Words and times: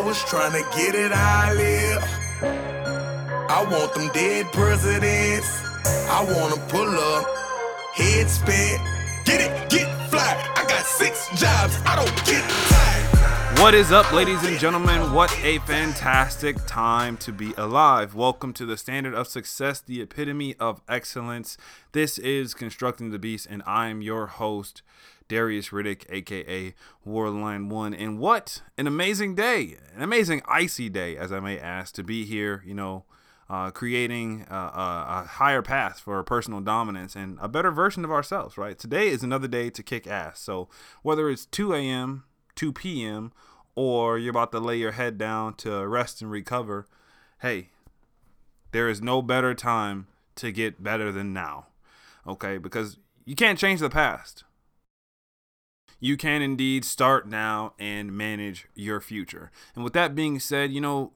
I 0.00 0.02
was 0.02 0.24
trying 0.24 0.52
to 0.52 0.66
get 0.78 0.94
it 0.94 1.12
I 1.12 1.52
live. 1.52 2.02
I 3.50 3.66
want 3.70 3.92
them 3.92 4.08
dead 4.14 4.50
presidents. 4.50 5.60
I 6.08 6.24
wanna 6.24 6.56
pull 6.68 6.88
up, 6.88 7.26
head 7.92 8.30
spin, 8.30 8.80
get 9.26 9.42
it, 9.42 9.68
get 9.68 9.86
fly. 10.08 10.52
I 10.56 10.64
got 10.66 10.86
six 10.86 11.28
jobs, 11.38 11.76
I 11.84 11.96
don't 11.96 12.24
get 12.24 12.42
tired. 12.48 13.60
What 13.60 13.74
is 13.74 13.92
up, 13.92 14.10
ladies 14.10 14.42
and 14.42 14.58
gentlemen? 14.58 15.12
What 15.12 15.38
a 15.44 15.58
fantastic 15.58 16.56
time 16.66 17.18
to 17.18 17.30
be 17.30 17.52
alive. 17.58 18.14
Welcome 18.14 18.54
to 18.54 18.64
the 18.64 18.78
standard 18.78 19.12
of 19.12 19.28
success, 19.28 19.82
the 19.82 20.00
epitome 20.00 20.54
of 20.58 20.80
excellence. 20.88 21.58
This 21.92 22.16
is 22.16 22.54
Constructing 22.54 23.10
the 23.10 23.18
Beast, 23.18 23.46
and 23.50 23.62
I'm 23.66 24.00
your 24.00 24.28
host, 24.28 24.80
Darius 25.30 25.68
Riddick, 25.68 26.04
aka 26.10 26.74
Warline 27.06 27.68
One. 27.68 27.94
And 27.94 28.18
what 28.18 28.62
an 28.76 28.88
amazing 28.88 29.36
day! 29.36 29.76
An 29.94 30.02
amazing 30.02 30.42
icy 30.46 30.88
day, 30.88 31.16
as 31.16 31.30
I 31.32 31.38
may 31.38 31.56
ask, 31.56 31.94
to 31.94 32.02
be 32.02 32.24
here, 32.24 32.64
you 32.66 32.74
know, 32.74 33.04
uh, 33.48 33.70
creating 33.70 34.44
a, 34.50 34.54
a 34.54 35.26
higher 35.28 35.62
path 35.62 36.00
for 36.00 36.22
personal 36.24 36.60
dominance 36.60 37.14
and 37.14 37.38
a 37.40 37.48
better 37.48 37.70
version 37.70 38.04
of 38.04 38.10
ourselves, 38.10 38.58
right? 38.58 38.76
Today 38.76 39.06
is 39.06 39.22
another 39.22 39.46
day 39.46 39.70
to 39.70 39.84
kick 39.84 40.08
ass. 40.08 40.40
So 40.40 40.68
whether 41.02 41.30
it's 41.30 41.46
2 41.46 41.74
a.m., 41.74 42.24
2 42.56 42.72
p.m., 42.72 43.32
or 43.76 44.18
you're 44.18 44.30
about 44.30 44.50
to 44.50 44.58
lay 44.58 44.76
your 44.76 44.92
head 44.92 45.16
down 45.16 45.54
to 45.54 45.86
rest 45.86 46.20
and 46.20 46.30
recover, 46.30 46.86
hey, 47.40 47.70
there 48.72 48.88
is 48.88 49.00
no 49.00 49.22
better 49.22 49.54
time 49.54 50.08
to 50.34 50.50
get 50.50 50.82
better 50.82 51.12
than 51.12 51.32
now. 51.32 51.68
Okay? 52.26 52.58
Because 52.58 52.98
you 53.24 53.36
can't 53.36 53.58
change 53.60 53.78
the 53.78 53.88
past. 53.88 54.42
You 56.00 56.16
can 56.16 56.42
indeed 56.42 56.84
start 56.84 57.28
now 57.28 57.74
and 57.78 58.12
manage 58.16 58.66
your 58.74 59.00
future. 59.00 59.50
And 59.74 59.84
with 59.84 59.92
that 59.92 60.14
being 60.14 60.40
said, 60.40 60.72
you 60.72 60.80
know, 60.80 61.12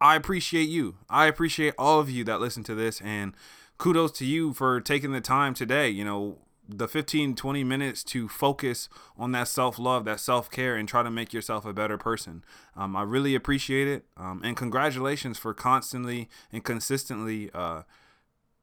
I 0.00 0.16
appreciate 0.16 0.68
you. 0.68 0.96
I 1.10 1.26
appreciate 1.26 1.74
all 1.78 2.00
of 2.00 2.08
you 2.08 2.24
that 2.24 2.40
listen 2.40 2.64
to 2.64 2.74
this 2.74 3.00
and 3.02 3.34
kudos 3.78 4.12
to 4.12 4.24
you 4.24 4.52
for 4.52 4.80
taking 4.80 5.12
the 5.12 5.20
time 5.20 5.54
today, 5.54 5.88
you 5.88 6.04
know, 6.04 6.38
the 6.68 6.88
15 6.88 7.34
20 7.34 7.64
minutes 7.64 8.04
to 8.04 8.28
focus 8.28 8.88
on 9.16 9.32
that 9.32 9.48
self-love 9.48 10.04
that 10.04 10.20
self-care 10.20 10.76
and 10.76 10.88
try 10.88 11.02
to 11.02 11.10
make 11.10 11.32
yourself 11.32 11.64
a 11.64 11.72
better 11.72 11.98
person 11.98 12.44
um, 12.76 12.94
i 12.94 13.02
really 13.02 13.34
appreciate 13.34 13.88
it 13.88 14.04
um, 14.16 14.40
and 14.44 14.56
congratulations 14.56 15.38
for 15.38 15.52
constantly 15.52 16.28
and 16.52 16.64
consistently 16.64 17.50
uh, 17.52 17.82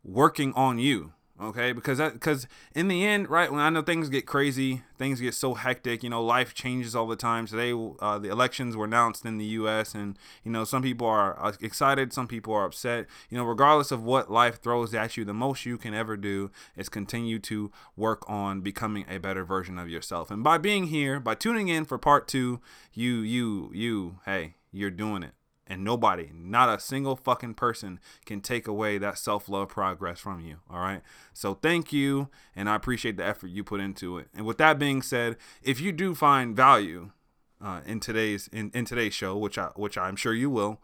working 0.04 0.54
on 0.54 0.80
you 0.80 1.12
okay? 1.42 1.72
Because 1.72 1.98
that 1.98 2.14
because 2.14 2.48
in 2.76 2.88
the 2.88 3.06
end 3.06 3.30
right 3.30 3.52
when 3.52 3.60
i 3.60 3.70
know 3.70 3.82
things 3.82 4.10
get 4.10 4.26
crazy 4.26 4.82
things 4.98 5.22
get 5.22 5.34
so 5.34 5.54
hectic 5.54 6.04
you 6.04 6.10
know 6.10 6.24
life 6.24 6.54
changes 6.54 6.96
all 6.96 7.08
the 7.08 7.16
time. 7.16 7.46
Today 7.48 7.74
uh, 8.00 8.20
the 8.20 8.30
elections 8.30 8.76
were 8.76 8.86
announced 8.86 9.26
in 9.26 9.38
the 9.38 9.46
us 9.46 9.96
and 9.96 10.18
you 10.44 10.52
know 10.52 10.64
some 10.64 10.82
people 10.82 11.08
are 11.08 11.40
uh, 11.44 11.54
excited 11.62 12.14
some 12.14 12.28
people 12.28 12.54
are 12.54 12.66
upset. 12.66 13.08
You 13.30 13.38
know 13.38 13.44
regardless 13.44 13.92
of 13.92 14.04
what 14.04 14.32
life 14.32 14.62
throws 14.62 14.94
at 14.94 15.18
you 15.18 15.26
the 15.26 15.34
most 15.34 15.66
you 15.66 15.78
can 15.78 15.94
ever 15.94 16.18
do 16.18 16.52
is 16.76 16.90
continue 16.90 17.40
to 17.40 17.72
work 17.96 18.24
on 18.30 18.62
becoming 18.62 19.06
a 19.10 19.18
better 19.18 19.44
version 19.44 19.80
of 19.80 19.90
yourself. 19.90 20.32
And 20.32 20.44
by 20.44 20.58
being 20.58 20.88
here 20.88 21.20
by 21.20 21.36
tuning 21.36 21.68
in 21.68 21.86
for 21.86 21.98
part 21.98 22.28
two 22.28 22.60
you 22.94 23.20
you 23.20 23.72
you 23.74 24.20
hey 24.26 24.56
you're 24.72 24.92
doing 24.92 25.24
it 25.24 25.34
and 25.70 25.84
nobody, 25.84 26.32
not 26.34 26.68
a 26.68 26.80
single 26.80 27.16
fucking 27.16 27.54
person, 27.54 28.00
can 28.26 28.42
take 28.42 28.68
away 28.68 28.98
that 28.98 29.18
self 29.18 29.48
love 29.48 29.70
progress 29.70 30.20
from 30.20 30.42
you. 30.42 30.58
All 30.70 30.80
right. 30.80 31.02
So 31.32 31.54
thank 31.54 31.94
you. 31.94 32.30
And 32.56 32.68
I 32.68 32.76
appreciate 32.76 33.18
the 33.18 33.26
effort 33.26 33.48
you 33.48 33.64
put 33.64 33.80
into 33.80 34.18
it. 34.18 34.28
And 34.36 34.46
with 34.46 34.58
that 34.58 34.80
being 34.80 35.02
said, 35.02 35.38
if 35.62 35.80
you 35.80 35.92
do 35.92 36.16
find 36.16 36.56
value 36.56 37.12
uh, 37.64 37.82
in 37.86 38.00
today's 38.00 38.50
in, 38.52 38.72
in 38.74 38.86
today's 38.86 39.14
show, 39.14 39.38
which 39.38 39.58
I 39.58 39.68
which 39.76 39.98
I'm 39.98 40.16
sure 40.16 40.34
you 40.34 40.50
will, 40.50 40.82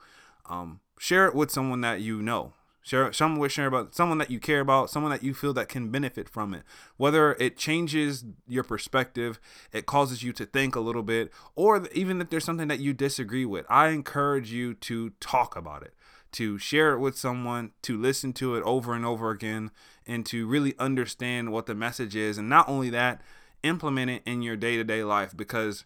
um, 0.48 0.80
share 1.00 1.26
it 1.26 1.36
with 1.36 1.52
someone 1.52 1.82
that 1.82 2.02
you 2.02 2.22
know. 2.22 2.54
Share 2.86 3.12
someone 3.14 3.50
share 3.50 3.66
about 3.66 3.96
someone 3.96 4.20
that 4.20 4.30
you 4.30 4.40
care 4.40 4.60
about, 4.60 4.92
someone 4.92 5.12
that 5.12 5.24
you 5.24 5.34
feel 5.34 5.54
that 5.54 5.68
can 5.68 5.90
benefit 5.90 6.30
from 6.30 6.54
it. 6.54 6.62
Whether 6.98 7.34
it 7.40 7.58
changes 7.58 8.24
your 8.48 8.64
perspective, 8.64 9.40
it 9.74 9.88
causes 9.88 10.22
you 10.22 10.32
to 10.34 10.46
think 10.46 10.76
a 10.76 10.80
little 10.80 11.02
bit, 11.02 11.34
or 11.56 11.88
even 11.94 12.22
if 12.22 12.30
there's 12.30 12.44
something 12.46 12.68
that 12.68 12.80
you 12.80 12.94
disagree 12.94 13.44
with, 13.44 13.66
I 13.72 13.88
encourage 13.88 14.52
you 14.52 14.76
to 14.76 15.10
talk 15.20 15.56
about 15.56 15.82
it, 15.82 15.96
to 16.34 16.60
share 16.60 16.94
it 16.94 17.00
with 17.00 17.18
someone, 17.18 17.72
to 17.82 18.00
listen 18.00 18.34
to 18.34 18.54
it 18.54 18.62
over 18.62 18.94
and 18.94 19.04
over 19.04 19.32
again, 19.32 19.72
and 20.06 20.24
to 20.28 20.46
really 20.46 20.76
understand 20.78 21.52
what 21.52 21.66
the 21.66 21.74
message 21.74 22.16
is. 22.16 22.38
And 22.38 22.48
not 22.48 22.70
only 22.70 22.92
that, 22.92 23.20
implement 23.64 24.12
it 24.12 24.22
in 24.28 24.44
your 24.44 24.56
day 24.56 24.78
to 24.78 24.84
day 24.84 25.04
life 25.04 25.36
because 25.36 25.86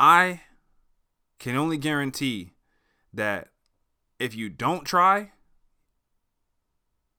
I 0.00 0.40
can 1.38 1.54
only 1.54 1.76
guarantee 1.76 2.54
that 3.14 3.50
if 4.18 4.34
you 4.34 4.48
don't 4.48 4.84
try, 4.84 5.32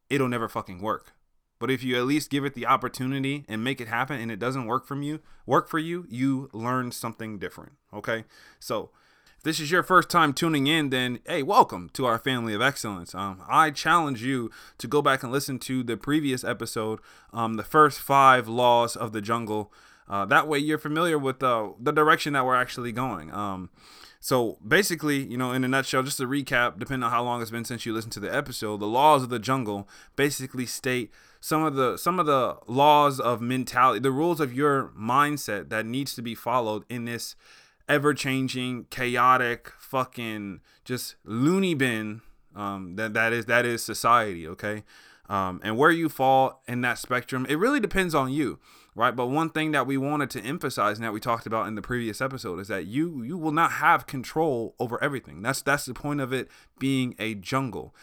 it'll 0.10 0.28
never 0.28 0.50
fucking 0.50 0.82
work. 0.82 1.14
But 1.60 1.70
if 1.70 1.84
you 1.84 1.98
at 1.98 2.06
least 2.06 2.30
give 2.30 2.46
it 2.46 2.54
the 2.54 2.66
opportunity 2.66 3.46
and 3.50 3.64
make 3.64 3.82
it 3.82 3.90
happen 3.90 4.20
and 4.20 4.32
it 4.32 4.40
doesn't 4.40 4.66
work 4.66 4.86
from 4.86 5.02
you, 5.02 5.20
work 5.46 5.68
for 5.68 5.80
you, 5.80 6.06
you 6.10 6.50
learn 6.54 6.92
something 6.92 7.38
different. 7.38 7.74
Okay? 7.94 8.24
So 8.60 8.92
if 9.38 9.44
this 9.44 9.60
is 9.60 9.70
your 9.70 9.84
first 9.84 10.10
time 10.10 10.32
tuning 10.32 10.68
in, 10.68 10.90
then 10.90 11.20
hey, 11.26 11.44
welcome 11.44 11.90
to 11.94 12.06
our 12.06 12.18
family 12.18 12.54
of 12.54 12.62
excellence. 12.62 13.14
Um, 13.14 13.44
I 13.48 13.72
challenge 13.72 14.24
you 14.24 14.52
to 14.78 14.88
go 14.88 15.02
back 15.02 15.22
and 15.22 15.34
listen 15.34 15.60
to 15.60 15.84
the 15.84 15.98
previous 15.98 16.46
episode, 16.46 17.00
um, 17.34 17.56
the 17.56 17.64
first 17.64 18.00
five 18.00 18.48
laws 18.48 18.96
of 18.96 19.12
the 19.12 19.22
jungle. 19.22 19.74
Uh, 20.08 20.26
that 20.26 20.48
way 20.48 20.60
you're 20.60 20.78
familiar 20.78 21.20
with 21.20 21.44
uh, 21.44 21.70
the 21.80 21.92
direction 21.92 22.34
that 22.34 22.46
we're 22.46 22.56
actually 22.56 22.94
going. 22.94 23.32
Um, 23.32 23.70
so 24.20 24.58
basically, 24.68 25.24
you 25.24 25.38
know, 25.38 25.54
in 25.54 25.64
a 25.64 25.68
nutshell, 25.68 26.04
just 26.04 26.18
to 26.18 26.28
recap, 26.28 26.78
depending 26.78 27.04
on 27.04 27.12
how 27.12 27.24
long 27.24 27.42
it's 27.42 27.52
been 27.52 27.64
since 27.64 27.86
you 27.86 27.94
listened 27.94 28.12
to 28.14 28.20
the 28.20 28.34
episode, 28.34 28.80
the 28.80 28.88
laws 28.88 29.24
of 29.24 29.30
the 29.30 29.40
jungle 29.40 29.88
basically 30.16 30.66
state 30.66 31.12
some 31.40 31.64
of 31.64 31.76
the 31.76 31.96
some 31.96 32.20
of 32.20 32.26
the 32.26 32.58
laws 32.68 33.20
of 33.20 33.42
mentality, 33.42 34.00
the 34.00 34.12
rules 34.12 34.42
of 34.42 34.54
your 34.54 34.90
mindset 34.90 35.70
that 35.70 35.86
needs 35.86 36.14
to 36.16 36.22
be 36.22 36.36
followed 36.36 36.84
in 36.90 37.06
this 37.06 37.36
ever-changing, 37.88 38.86
chaotic, 38.90 39.72
fucking 39.80 40.60
just 40.84 41.16
loony 41.24 41.74
bin 41.74 42.22
um, 42.56 42.96
that 42.98 43.14
that 43.14 43.32
is 43.32 43.46
that 43.46 43.66
is 43.66 43.84
society. 43.84 44.48
Okay. 44.48 44.84
Um, 45.30 45.62
and 45.64 45.78
where 45.78 45.92
you 45.92 46.10
fall 46.10 46.64
in 46.68 46.82
that 46.82 46.98
spectrum, 46.98 47.46
it 47.48 47.60
really 47.60 47.80
depends 47.80 48.16
on 48.16 48.34
you 48.34 48.60
right? 49.00 49.16
But 49.16 49.28
one 49.28 49.50
thing 49.50 49.72
that 49.72 49.88
we 49.88 49.96
wanted 49.96 50.30
to 50.32 50.42
emphasize 50.42 50.98
and 50.98 51.06
that 51.06 51.14
we 51.14 51.22
talked 51.22 51.46
about 51.46 51.70
in 51.70 51.76
the 51.76 51.82
previous 51.82 52.20
episode 52.20 52.60
is 52.60 52.68
that 52.68 52.86
you 52.86 53.24
you 53.24 53.38
will 53.38 53.54
not 53.54 53.72
have 53.72 54.06
control 54.06 54.76
over 54.78 55.02
everything. 55.02 55.42
That's 55.42 55.62
that's 55.62 55.86
the 55.86 55.94
point 55.94 56.20
of 56.20 56.34
it 56.34 56.50
being 56.80 57.16
a 57.18 57.34
jungle. 57.34 57.96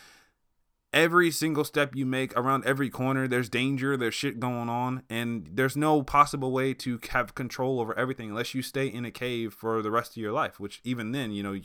Every 0.94 1.30
single 1.30 1.64
step 1.64 1.94
you 1.94 2.06
make 2.06 2.34
around 2.34 2.64
every 2.64 2.88
corner 2.88 3.28
there's 3.28 3.50
danger 3.50 3.98
there's 3.98 4.14
shit 4.14 4.40
going 4.40 4.70
on 4.70 5.02
and 5.10 5.46
there's 5.52 5.76
no 5.76 6.02
possible 6.02 6.50
way 6.50 6.72
to 6.72 6.98
have 7.10 7.34
control 7.34 7.78
over 7.78 7.96
everything 7.98 8.30
unless 8.30 8.54
you 8.54 8.62
stay 8.62 8.86
in 8.86 9.04
a 9.04 9.10
cave 9.10 9.52
for 9.52 9.82
the 9.82 9.90
rest 9.90 10.12
of 10.12 10.16
your 10.16 10.32
life 10.32 10.58
which 10.58 10.80
even 10.84 11.12
then 11.12 11.30
you 11.30 11.42
know 11.42 11.60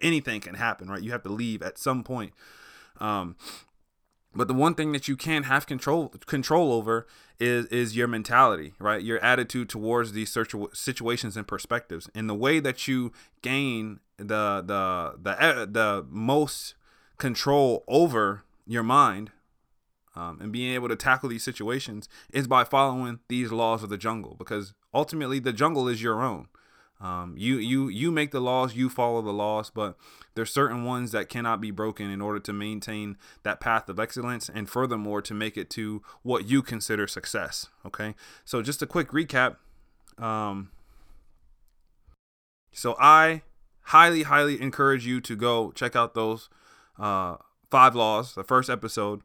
anything 0.00 0.40
can 0.40 0.54
happen 0.54 0.88
right? 0.88 1.02
You 1.02 1.10
have 1.10 1.24
to 1.24 1.28
leave 1.28 1.60
at 1.60 1.76
some 1.78 2.04
point. 2.04 2.32
Um, 3.00 3.34
but 4.36 4.48
the 4.48 4.54
one 4.54 4.74
thing 4.74 4.92
that 4.92 5.08
you 5.08 5.16
can 5.16 5.44
have 5.44 5.66
control 5.66 6.08
control 6.26 6.72
over 6.72 7.06
is 7.40 7.66
is 7.66 7.96
your 7.96 8.06
mentality, 8.06 8.74
right? 8.78 9.02
Your 9.02 9.18
attitude 9.18 9.68
towards 9.68 10.12
these 10.12 10.36
situations 10.72 11.36
and 11.36 11.46
perspectives, 11.46 12.08
and 12.14 12.28
the 12.28 12.34
way 12.34 12.60
that 12.60 12.86
you 12.86 13.12
gain 13.42 14.00
the 14.18 14.62
the 14.64 15.14
the 15.20 15.68
the 15.70 16.06
most 16.08 16.74
control 17.18 17.84
over 17.88 18.44
your 18.66 18.82
mind 18.82 19.30
um, 20.14 20.38
and 20.40 20.52
being 20.52 20.74
able 20.74 20.88
to 20.88 20.96
tackle 20.96 21.28
these 21.28 21.44
situations 21.44 22.08
is 22.32 22.46
by 22.46 22.64
following 22.64 23.20
these 23.28 23.52
laws 23.52 23.82
of 23.82 23.90
the 23.90 23.98
jungle. 23.98 24.34
Because 24.38 24.74
ultimately 24.92 25.38
the 25.38 25.52
jungle 25.52 25.88
is 25.88 26.02
your 26.02 26.22
own 26.22 26.48
um, 27.00 27.34
you 27.36 27.58
you 27.58 27.88
you 27.88 28.10
make 28.10 28.30
the 28.30 28.40
laws, 28.40 28.74
you 28.74 28.88
follow 28.88 29.20
the 29.20 29.32
laws, 29.32 29.70
but 29.70 29.96
there's 30.34 30.52
certain 30.52 30.84
ones 30.84 31.12
that 31.12 31.28
cannot 31.28 31.60
be 31.60 31.70
broken 31.70 32.10
in 32.10 32.22
order 32.22 32.38
to 32.40 32.52
maintain 32.52 33.18
that 33.42 33.60
path 33.60 33.88
of 33.88 34.00
excellence, 34.00 34.48
and 34.48 34.68
furthermore 34.68 35.20
to 35.22 35.34
make 35.34 35.58
it 35.58 35.68
to 35.70 36.02
what 36.22 36.46
you 36.46 36.62
consider 36.62 37.06
success. 37.06 37.68
Okay, 37.84 38.14
so 38.44 38.62
just 38.62 38.80
a 38.80 38.86
quick 38.86 39.10
recap. 39.10 39.56
Um, 40.18 40.70
so 42.72 42.96
I 42.98 43.42
highly 43.82 44.22
highly 44.22 44.60
encourage 44.60 45.06
you 45.06 45.20
to 45.20 45.36
go 45.36 45.72
check 45.72 45.94
out 45.94 46.14
those 46.14 46.48
uh, 46.98 47.36
five 47.70 47.94
laws, 47.94 48.34
the 48.34 48.44
first 48.44 48.70
episode 48.70 49.20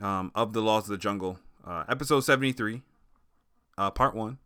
um, 0.00 0.32
of 0.34 0.52
the 0.52 0.60
laws 0.60 0.84
of 0.84 0.90
the 0.90 0.98
jungle, 0.98 1.38
uh, 1.64 1.84
episode 1.88 2.20
73, 2.20 2.82
uh, 3.78 3.90
part 3.92 4.16
one. 4.16 4.38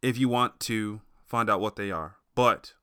If 0.00 0.16
you 0.16 0.28
want 0.28 0.60
to 0.60 1.00
find 1.28 1.50
out 1.50 1.60
what 1.60 1.76
they 1.76 1.90
are. 1.90 2.16
But 2.34 2.74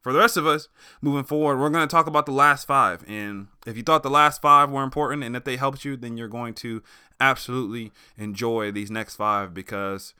for 0.00 0.12
the 0.12 0.18
rest 0.18 0.36
of 0.36 0.46
us, 0.46 0.68
moving 1.00 1.24
forward, 1.24 1.58
we're 1.58 1.70
going 1.70 1.86
to 1.86 1.92
talk 1.92 2.06
about 2.06 2.26
the 2.26 2.32
last 2.32 2.66
five. 2.66 3.04
And 3.06 3.48
if 3.66 3.76
you 3.76 3.82
thought 3.82 4.02
the 4.02 4.10
last 4.10 4.42
five 4.42 4.70
were 4.70 4.82
important 4.82 5.22
and 5.24 5.36
if 5.36 5.44
they 5.44 5.56
helped 5.56 5.84
you, 5.84 5.96
then 5.96 6.16
you're 6.16 6.28
going 6.28 6.54
to 6.54 6.82
absolutely 7.20 7.92
enjoy 8.16 8.72
these 8.72 8.90
next 8.90 9.16
five 9.16 9.54
because 9.54 10.14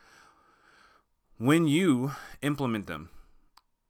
when 1.38 1.66
you 1.66 2.12
implement 2.42 2.86
them, 2.86 3.10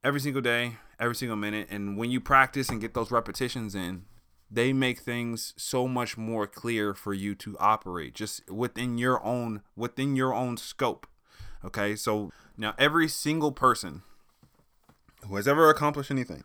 every 0.03 0.19
single 0.19 0.41
day, 0.41 0.77
every 0.99 1.15
single 1.15 1.37
minute. 1.37 1.67
And 1.69 1.97
when 1.97 2.11
you 2.11 2.19
practice 2.19 2.69
and 2.69 2.81
get 2.81 2.93
those 2.93 3.11
repetitions 3.11 3.75
in, 3.75 4.05
they 4.51 4.73
make 4.73 4.99
things 4.99 5.53
so 5.57 5.87
much 5.87 6.17
more 6.17 6.45
clear 6.45 6.93
for 6.93 7.13
you 7.13 7.33
to 7.35 7.57
operate 7.59 8.13
just 8.13 8.49
within 8.49 8.97
your 8.97 9.23
own 9.23 9.61
within 9.75 10.15
your 10.15 10.33
own 10.33 10.57
scope. 10.57 11.07
Okay? 11.65 11.95
So 11.95 12.31
now 12.57 12.73
every 12.77 13.07
single 13.07 13.51
person 13.51 14.03
who 15.27 15.35
has 15.35 15.47
ever 15.47 15.69
accomplished 15.69 16.11
anything 16.11 16.43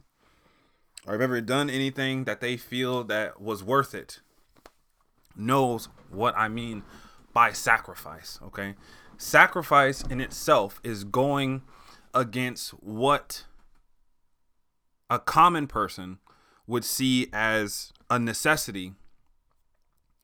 or 1.07 1.13
have 1.13 1.21
ever 1.21 1.41
done 1.41 1.71
anything 1.71 2.25
that 2.25 2.41
they 2.41 2.57
feel 2.57 3.05
that 3.05 3.41
was 3.41 3.63
worth 3.63 3.95
it 3.95 4.21
knows 5.37 5.89
what 6.11 6.37
I 6.37 6.49
mean 6.49 6.83
by 7.33 7.53
sacrifice, 7.53 8.39
okay? 8.43 8.75
Sacrifice 9.17 10.03
in 10.03 10.21
itself 10.21 10.81
is 10.83 11.05
going 11.05 11.63
against 12.15 12.71
what 12.71 13.45
a 15.09 15.19
common 15.19 15.67
person 15.67 16.19
would 16.67 16.85
see 16.85 17.29
as 17.33 17.93
a 18.11 18.19
necessity 18.19 18.93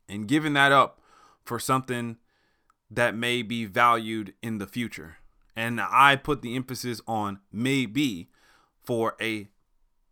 and 0.08 0.28
giving 0.28 0.52
that 0.54 0.72
up 0.72 1.00
for 1.44 1.58
something 1.58 2.16
that 2.94 3.14
may 3.14 3.42
be 3.42 3.64
valued 3.64 4.34
in 4.42 4.58
the 4.58 4.66
future. 4.66 5.16
And 5.56 5.80
I 5.80 6.16
put 6.16 6.42
the 6.42 6.56
emphasis 6.56 7.00
on 7.06 7.40
maybe 7.52 8.28
for 8.82 9.14
a 9.20 9.48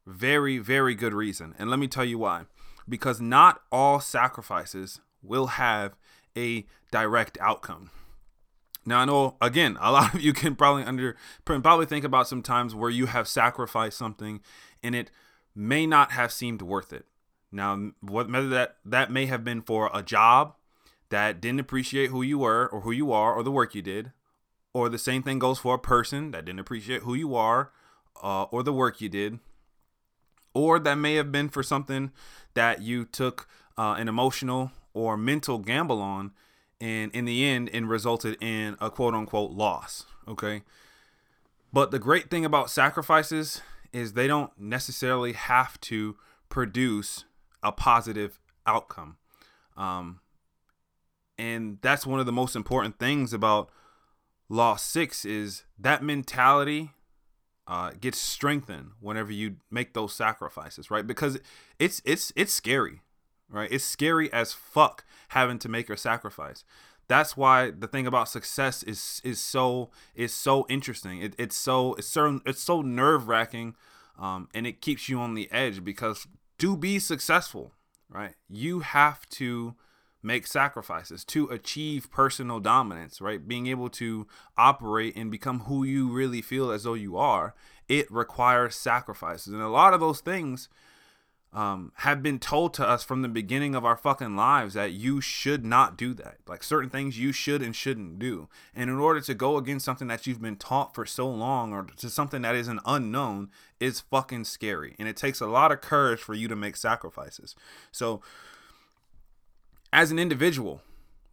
very, 0.06 0.58
very 0.58 0.94
good 0.94 1.14
reason. 1.14 1.54
And 1.58 1.70
let 1.70 1.78
me 1.78 1.88
tell 1.88 2.04
you 2.04 2.18
why. 2.18 2.44
Because 2.88 3.20
not 3.20 3.62
all 3.70 4.00
sacrifices 4.00 5.00
will 5.22 5.46
have 5.46 5.96
a 6.36 6.66
direct 6.90 7.38
outcome. 7.40 7.90
Now 8.84 9.00
I 9.00 9.04
know 9.04 9.36
again, 9.40 9.78
a 9.80 9.92
lot 9.92 10.14
of 10.14 10.20
you 10.20 10.32
can 10.32 10.56
probably 10.56 10.84
under 10.84 11.16
probably 11.44 11.86
think 11.86 12.04
about 12.04 12.28
some 12.28 12.42
times 12.42 12.74
where 12.74 12.90
you 12.90 13.06
have 13.06 13.28
sacrificed 13.28 13.98
something 13.98 14.40
and 14.82 14.94
it 14.94 15.10
may 15.54 15.86
not 15.86 16.12
have 16.12 16.32
seemed 16.32 16.62
worth 16.62 16.92
it. 16.92 17.06
Now, 17.52 17.92
whether 18.00 18.48
that 18.48 18.76
that 18.84 19.10
may 19.10 19.26
have 19.26 19.44
been 19.44 19.62
for 19.62 19.90
a 19.92 20.02
job 20.02 20.54
that 21.12 21.42
didn't 21.42 21.60
appreciate 21.60 22.08
who 22.08 22.22
you 22.22 22.38
were 22.38 22.66
or 22.68 22.80
who 22.80 22.90
you 22.90 23.12
are 23.12 23.34
or 23.34 23.42
the 23.42 23.50
work 23.50 23.74
you 23.74 23.82
did, 23.82 24.12
or 24.72 24.88
the 24.88 24.98
same 24.98 25.22
thing 25.22 25.38
goes 25.38 25.58
for 25.58 25.74
a 25.74 25.78
person 25.78 26.30
that 26.30 26.46
didn't 26.46 26.60
appreciate 26.60 27.02
who 27.02 27.12
you 27.12 27.36
are 27.36 27.70
uh, 28.22 28.44
or 28.44 28.62
the 28.62 28.72
work 28.72 28.98
you 29.02 29.10
did, 29.10 29.38
or 30.54 30.78
that 30.78 30.94
may 30.94 31.16
have 31.16 31.30
been 31.30 31.50
for 31.50 31.62
something 31.62 32.12
that 32.54 32.80
you 32.80 33.04
took 33.04 33.46
uh, 33.76 33.94
an 33.98 34.08
emotional 34.08 34.72
or 34.94 35.18
mental 35.18 35.58
gamble 35.58 36.00
on, 36.00 36.32
and 36.80 37.14
in 37.14 37.26
the 37.26 37.44
end, 37.44 37.68
and 37.74 37.90
resulted 37.90 38.42
in 38.42 38.78
a 38.80 38.90
quote 38.90 39.14
unquote 39.14 39.50
loss. 39.50 40.06
Okay. 40.26 40.62
But 41.74 41.90
the 41.90 41.98
great 41.98 42.30
thing 42.30 42.46
about 42.46 42.70
sacrifices 42.70 43.60
is 43.92 44.14
they 44.14 44.26
don't 44.26 44.50
necessarily 44.58 45.34
have 45.34 45.78
to 45.82 46.16
produce 46.48 47.26
a 47.62 47.70
positive 47.70 48.40
outcome. 48.66 49.18
Um, 49.76 50.20
and 51.38 51.78
that's 51.82 52.06
one 52.06 52.20
of 52.20 52.26
the 52.26 52.32
most 52.32 52.54
important 52.56 52.98
things 52.98 53.32
about 53.32 53.70
law 54.48 54.76
six 54.76 55.24
is 55.24 55.64
that 55.78 56.02
mentality 56.02 56.90
uh, 57.66 57.92
gets 58.00 58.18
strengthened 58.18 58.90
whenever 59.00 59.32
you 59.32 59.56
make 59.70 59.94
those 59.94 60.14
sacrifices, 60.14 60.90
right? 60.90 61.06
Because 61.06 61.38
it's 61.78 62.02
it's 62.04 62.32
it's 62.36 62.52
scary, 62.52 63.02
right? 63.48 63.70
It's 63.70 63.84
scary 63.84 64.32
as 64.32 64.52
fuck 64.52 65.04
having 65.28 65.58
to 65.60 65.68
make 65.68 65.88
a 65.88 65.96
sacrifice. 65.96 66.64
That's 67.08 67.36
why 67.36 67.70
the 67.70 67.88
thing 67.88 68.06
about 68.06 68.28
success 68.28 68.82
is 68.82 69.20
is 69.24 69.40
so 69.40 69.90
is 70.14 70.34
so 70.34 70.66
interesting. 70.68 71.22
It, 71.22 71.34
it's 71.38 71.56
so 71.56 71.94
it's 71.94 72.08
so 72.08 72.40
it's 72.44 72.62
so 72.62 72.82
nerve 72.82 73.28
wracking, 73.28 73.74
um, 74.18 74.48
and 74.54 74.66
it 74.66 74.80
keeps 74.80 75.08
you 75.08 75.18
on 75.18 75.34
the 75.34 75.50
edge 75.52 75.84
because 75.84 76.26
to 76.58 76.76
be 76.76 76.98
successful, 76.98 77.72
right? 78.08 78.34
You 78.48 78.80
have 78.80 79.28
to 79.30 79.76
make 80.22 80.46
sacrifices 80.46 81.24
to 81.26 81.48
achieve 81.48 82.10
personal 82.10 82.60
dominance, 82.60 83.20
right? 83.20 83.46
Being 83.46 83.66
able 83.66 83.88
to 83.90 84.26
operate 84.56 85.16
and 85.16 85.30
become 85.30 85.60
who 85.60 85.84
you 85.84 86.08
really 86.08 86.42
feel 86.42 86.70
as 86.70 86.84
though 86.84 86.94
you 86.94 87.16
are, 87.16 87.54
it 87.88 88.10
requires 88.10 88.76
sacrifices. 88.76 89.52
And 89.52 89.62
a 89.62 89.68
lot 89.68 89.94
of 89.94 90.00
those 90.00 90.20
things 90.20 90.68
um, 91.52 91.92
have 91.96 92.22
been 92.22 92.38
told 92.38 92.72
to 92.74 92.88
us 92.88 93.02
from 93.02 93.20
the 93.20 93.28
beginning 93.28 93.74
of 93.74 93.84
our 93.84 93.96
fucking 93.96 94.36
lives 94.36 94.72
that 94.72 94.92
you 94.92 95.20
should 95.20 95.64
not 95.64 95.98
do 95.98 96.14
that. 96.14 96.38
Like 96.46 96.62
certain 96.62 96.88
things 96.88 97.18
you 97.18 97.30
should 97.30 97.60
and 97.60 97.76
shouldn't 97.76 98.18
do. 98.18 98.48
And 98.74 98.88
in 98.88 98.96
order 98.96 99.20
to 99.20 99.34
go 99.34 99.58
against 99.58 99.84
something 99.84 100.08
that 100.08 100.26
you've 100.26 100.40
been 100.40 100.56
taught 100.56 100.94
for 100.94 101.04
so 101.04 101.28
long 101.28 101.74
or 101.74 101.86
to 101.98 102.08
something 102.08 102.40
that 102.42 102.54
is 102.54 102.68
an 102.68 102.80
unknown 102.86 103.50
is 103.78 104.00
fucking 104.00 104.44
scary. 104.44 104.96
And 104.98 105.08
it 105.08 105.16
takes 105.16 105.40
a 105.40 105.46
lot 105.46 105.72
of 105.72 105.82
courage 105.82 106.20
for 106.20 106.32
you 106.32 106.48
to 106.48 106.56
make 106.56 106.76
sacrifices. 106.76 107.54
So, 107.90 108.22
as 109.92 110.10
an 110.10 110.18
individual, 110.18 110.82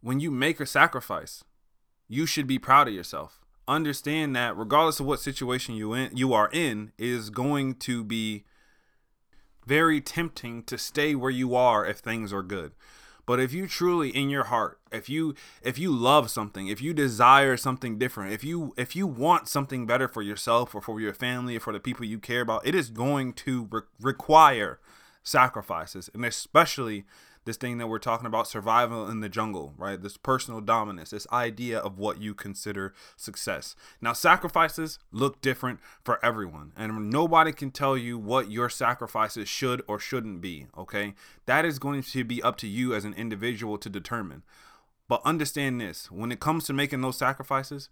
when 0.02 0.20
you 0.20 0.30
make 0.30 0.60
a 0.60 0.66
sacrifice, 0.66 1.44
you 2.08 2.26
should 2.26 2.46
be 2.46 2.58
proud 2.58 2.88
of 2.88 2.94
yourself. 2.94 3.40
Understand 3.66 4.34
that 4.36 4.56
regardless 4.56 5.00
of 5.00 5.06
what 5.06 5.20
situation 5.20 5.74
you 5.74 5.94
in, 5.94 6.14
you 6.16 6.32
are 6.32 6.50
in, 6.52 6.92
is 6.98 7.30
going 7.30 7.76
to 7.76 8.02
be 8.04 8.44
very 9.66 10.00
tempting 10.00 10.62
to 10.64 10.76
stay 10.76 11.14
where 11.14 11.30
you 11.30 11.54
are 11.54 11.86
if 11.86 11.98
things 11.98 12.32
are 12.32 12.42
good. 12.42 12.72
But 13.26 13.38
if 13.38 13.52
you 13.52 13.68
truly 13.68 14.08
in 14.08 14.28
your 14.28 14.44
heart, 14.44 14.80
if 14.90 15.08
you 15.08 15.36
if 15.62 15.78
you 15.78 15.92
love 15.92 16.30
something, 16.30 16.66
if 16.66 16.82
you 16.82 16.92
desire 16.92 17.56
something 17.56 17.96
different, 17.96 18.32
if 18.32 18.42
you 18.42 18.74
if 18.76 18.96
you 18.96 19.06
want 19.06 19.46
something 19.46 19.86
better 19.86 20.08
for 20.08 20.20
yourself 20.20 20.74
or 20.74 20.80
for 20.80 21.00
your 21.00 21.14
family 21.14 21.56
or 21.56 21.60
for 21.60 21.72
the 21.72 21.78
people 21.78 22.04
you 22.04 22.18
care 22.18 22.40
about, 22.40 22.66
it 22.66 22.74
is 22.74 22.90
going 22.90 23.32
to 23.34 23.68
re- 23.70 23.82
require 24.00 24.80
sacrifices, 25.22 26.10
and 26.12 26.24
especially 26.24 27.04
this 27.44 27.56
thing 27.56 27.78
that 27.78 27.86
we're 27.86 27.98
talking 27.98 28.26
about 28.26 28.46
survival 28.46 29.08
in 29.08 29.20
the 29.20 29.28
jungle, 29.28 29.72
right? 29.76 30.00
This 30.00 30.16
personal 30.16 30.60
dominance, 30.60 31.10
this 31.10 31.26
idea 31.32 31.78
of 31.78 31.98
what 31.98 32.20
you 32.20 32.34
consider 32.34 32.94
success. 33.16 33.74
Now, 34.00 34.12
sacrifices 34.12 34.98
look 35.10 35.40
different 35.40 35.80
for 36.04 36.24
everyone, 36.24 36.72
and 36.76 37.10
nobody 37.10 37.52
can 37.52 37.70
tell 37.70 37.96
you 37.96 38.18
what 38.18 38.50
your 38.50 38.68
sacrifices 38.68 39.48
should 39.48 39.82
or 39.88 39.98
shouldn't 39.98 40.40
be, 40.40 40.66
okay? 40.76 41.14
That 41.46 41.64
is 41.64 41.78
going 41.78 42.02
to 42.02 42.24
be 42.24 42.42
up 42.42 42.56
to 42.58 42.66
you 42.66 42.94
as 42.94 43.04
an 43.04 43.14
individual 43.14 43.78
to 43.78 43.88
determine. 43.88 44.42
But 45.08 45.22
understand 45.24 45.80
this 45.80 46.10
when 46.10 46.30
it 46.30 46.40
comes 46.40 46.64
to 46.66 46.72
making 46.72 47.00
those 47.00 47.18
sacrifices, 47.18 47.88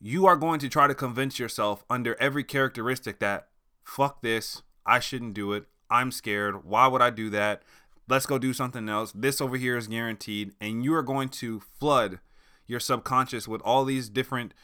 you 0.00 0.26
are 0.26 0.36
going 0.36 0.58
to 0.58 0.68
try 0.68 0.88
to 0.88 0.94
convince 0.94 1.38
yourself 1.38 1.84
under 1.88 2.20
every 2.20 2.42
characteristic 2.42 3.20
that 3.20 3.48
fuck 3.84 4.22
this, 4.22 4.62
I 4.84 4.98
shouldn't 4.98 5.34
do 5.34 5.52
it, 5.52 5.66
I'm 5.90 6.10
scared, 6.10 6.64
why 6.64 6.86
would 6.86 7.02
I 7.02 7.10
do 7.10 7.30
that? 7.30 7.62
Let's 8.08 8.26
go 8.26 8.38
do 8.38 8.52
something 8.52 8.88
else. 8.88 9.12
This 9.12 9.40
over 9.40 9.56
here 9.56 9.76
is 9.76 9.88
guaranteed. 9.88 10.52
And 10.60 10.84
you 10.84 10.94
are 10.94 11.02
going 11.02 11.28
to 11.30 11.60
flood 11.60 12.20
your 12.66 12.80
subconscious 12.80 13.48
with 13.48 13.60
all 13.62 13.84
these 13.84 14.08
different 14.08 14.54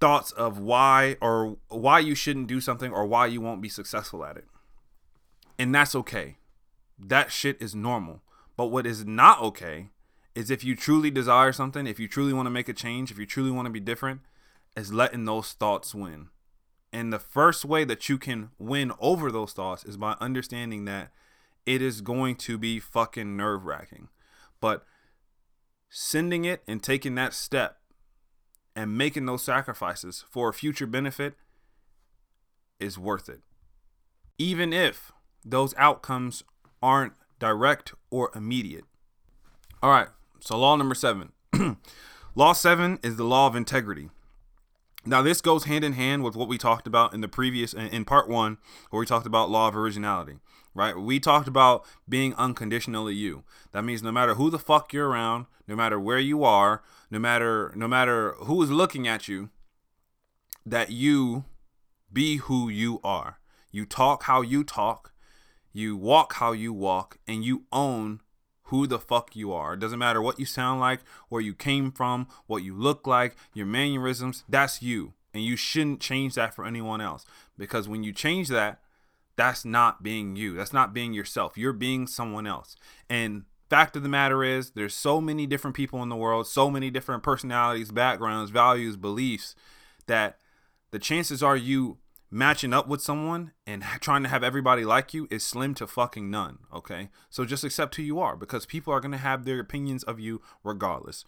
thoughts 0.00 0.32
of 0.32 0.58
why 0.58 1.16
or 1.20 1.58
why 1.68 2.00
you 2.00 2.14
shouldn't 2.14 2.48
do 2.48 2.60
something 2.60 2.92
or 2.92 3.06
why 3.06 3.26
you 3.26 3.40
won't 3.40 3.62
be 3.62 3.68
successful 3.68 4.24
at 4.24 4.36
it. 4.36 4.46
And 5.58 5.74
that's 5.74 5.94
okay. 5.94 6.36
That 6.98 7.30
shit 7.30 7.60
is 7.60 7.74
normal. 7.74 8.22
But 8.56 8.66
what 8.66 8.86
is 8.86 9.04
not 9.04 9.40
okay 9.40 9.88
is 10.34 10.50
if 10.50 10.64
you 10.64 10.74
truly 10.74 11.10
desire 11.10 11.52
something, 11.52 11.86
if 11.86 12.00
you 12.00 12.08
truly 12.08 12.32
want 12.32 12.46
to 12.46 12.50
make 12.50 12.68
a 12.68 12.72
change, 12.72 13.10
if 13.10 13.18
you 13.18 13.26
truly 13.26 13.50
want 13.50 13.66
to 13.66 13.72
be 13.72 13.80
different, 13.80 14.20
is 14.76 14.92
letting 14.92 15.24
those 15.24 15.52
thoughts 15.52 15.94
win. 15.94 16.28
And 16.92 17.12
the 17.12 17.18
first 17.18 17.64
way 17.64 17.84
that 17.84 18.08
you 18.08 18.18
can 18.18 18.50
win 18.58 18.92
over 18.98 19.30
those 19.30 19.52
thoughts 19.52 19.84
is 19.84 19.96
by 19.96 20.16
understanding 20.20 20.84
that 20.86 21.10
it 21.66 21.82
is 21.82 22.00
going 22.00 22.36
to 22.36 22.58
be 22.58 22.80
fucking 22.80 23.36
nerve 23.36 23.64
wracking. 23.64 24.08
But 24.60 24.84
sending 25.88 26.44
it 26.44 26.62
and 26.66 26.82
taking 26.82 27.14
that 27.16 27.34
step 27.34 27.78
and 28.74 28.96
making 28.96 29.26
those 29.26 29.42
sacrifices 29.42 30.24
for 30.30 30.48
a 30.48 30.52
future 30.52 30.86
benefit 30.86 31.34
is 32.80 32.98
worth 32.98 33.28
it. 33.28 33.40
Even 34.38 34.72
if 34.72 35.12
those 35.44 35.74
outcomes 35.76 36.42
aren't 36.82 37.12
direct 37.38 37.92
or 38.10 38.30
immediate. 38.34 38.84
All 39.82 39.90
right, 39.90 40.08
so 40.40 40.58
law 40.58 40.76
number 40.76 40.94
seven. 40.94 41.32
law 42.34 42.52
seven 42.52 42.98
is 43.02 43.16
the 43.16 43.24
law 43.24 43.46
of 43.46 43.56
integrity. 43.56 44.10
Now, 45.04 45.20
this 45.20 45.40
goes 45.40 45.64
hand 45.64 45.82
in 45.82 45.94
hand 45.94 46.22
with 46.22 46.36
what 46.36 46.48
we 46.48 46.58
talked 46.58 46.86
about 46.86 47.12
in 47.12 47.20
the 47.20 47.28
previous, 47.28 47.74
in 47.74 48.04
part 48.04 48.28
one, 48.28 48.58
where 48.90 49.00
we 49.00 49.06
talked 49.06 49.26
about 49.26 49.50
law 49.50 49.66
of 49.66 49.76
originality 49.76 50.36
right? 50.74 50.96
We 50.96 51.20
talked 51.20 51.48
about 51.48 51.84
being 52.08 52.34
unconditionally 52.34 53.14
you. 53.14 53.44
That 53.72 53.82
means 53.82 54.02
no 54.02 54.12
matter 54.12 54.34
who 54.34 54.50
the 54.50 54.58
fuck 54.58 54.92
you're 54.92 55.08
around, 55.08 55.46
no 55.66 55.76
matter 55.76 55.98
where 55.98 56.18
you 56.18 56.44
are, 56.44 56.82
no 57.10 57.18
matter 57.18 57.72
no 57.74 57.88
matter 57.88 58.32
who 58.38 58.62
is 58.62 58.70
looking 58.70 59.06
at 59.06 59.28
you, 59.28 59.50
that 60.64 60.90
you 60.90 61.44
be 62.12 62.36
who 62.36 62.68
you 62.68 63.00
are. 63.02 63.38
You 63.70 63.86
talk 63.86 64.24
how 64.24 64.42
you 64.42 64.64
talk, 64.64 65.12
you 65.72 65.96
walk 65.96 66.34
how 66.34 66.52
you 66.52 66.72
walk, 66.72 67.18
and 67.26 67.44
you 67.44 67.64
own 67.72 68.20
who 68.64 68.86
the 68.86 68.98
fuck 68.98 69.34
you 69.34 69.52
are. 69.52 69.74
It 69.74 69.80
doesn't 69.80 69.98
matter 69.98 70.20
what 70.20 70.38
you 70.38 70.46
sound 70.46 70.80
like, 70.80 71.00
where 71.28 71.40
you 71.40 71.54
came 71.54 71.90
from, 71.90 72.26
what 72.46 72.62
you 72.62 72.74
look 72.74 73.06
like, 73.06 73.36
your 73.54 73.66
mannerisms, 73.66 74.44
that's 74.48 74.82
you. 74.82 75.14
And 75.34 75.42
you 75.42 75.56
shouldn't 75.56 76.00
change 76.00 76.34
that 76.34 76.54
for 76.54 76.66
anyone 76.66 77.00
else 77.00 77.24
because 77.56 77.88
when 77.88 78.02
you 78.02 78.12
change 78.12 78.48
that, 78.48 78.81
that's 79.36 79.64
not 79.64 80.02
being 80.02 80.36
you. 80.36 80.54
That's 80.54 80.72
not 80.72 80.92
being 80.92 81.12
yourself. 81.12 81.56
You're 81.56 81.72
being 81.72 82.06
someone 82.06 82.46
else. 82.46 82.76
And 83.08 83.44
fact 83.70 83.96
of 83.96 84.02
the 84.02 84.08
matter 84.08 84.44
is, 84.44 84.72
there's 84.72 84.94
so 84.94 85.20
many 85.20 85.46
different 85.46 85.76
people 85.76 86.02
in 86.02 86.08
the 86.08 86.16
world, 86.16 86.46
so 86.46 86.70
many 86.70 86.90
different 86.90 87.22
personalities, 87.22 87.90
backgrounds, 87.90 88.50
values, 88.50 88.96
beliefs 88.96 89.54
that 90.06 90.38
the 90.90 90.98
chances 90.98 91.42
are 91.42 91.56
you 91.56 91.98
matching 92.30 92.72
up 92.72 92.88
with 92.88 93.00
someone 93.00 93.52
and 93.66 93.82
trying 94.00 94.22
to 94.22 94.28
have 94.28 94.42
everybody 94.42 94.84
like 94.84 95.14
you 95.14 95.28
is 95.30 95.44
slim 95.44 95.74
to 95.74 95.86
fucking 95.86 96.30
none. 96.30 96.58
Okay. 96.72 97.10
So 97.30 97.44
just 97.44 97.64
accept 97.64 97.94
who 97.96 98.02
you 98.02 98.18
are 98.20 98.36
because 98.36 98.66
people 98.66 98.92
are 98.92 99.00
going 99.00 99.12
to 99.12 99.18
have 99.18 99.44
their 99.44 99.60
opinions 99.60 100.02
of 100.02 100.18
you 100.18 100.40
regardless. 100.64 101.24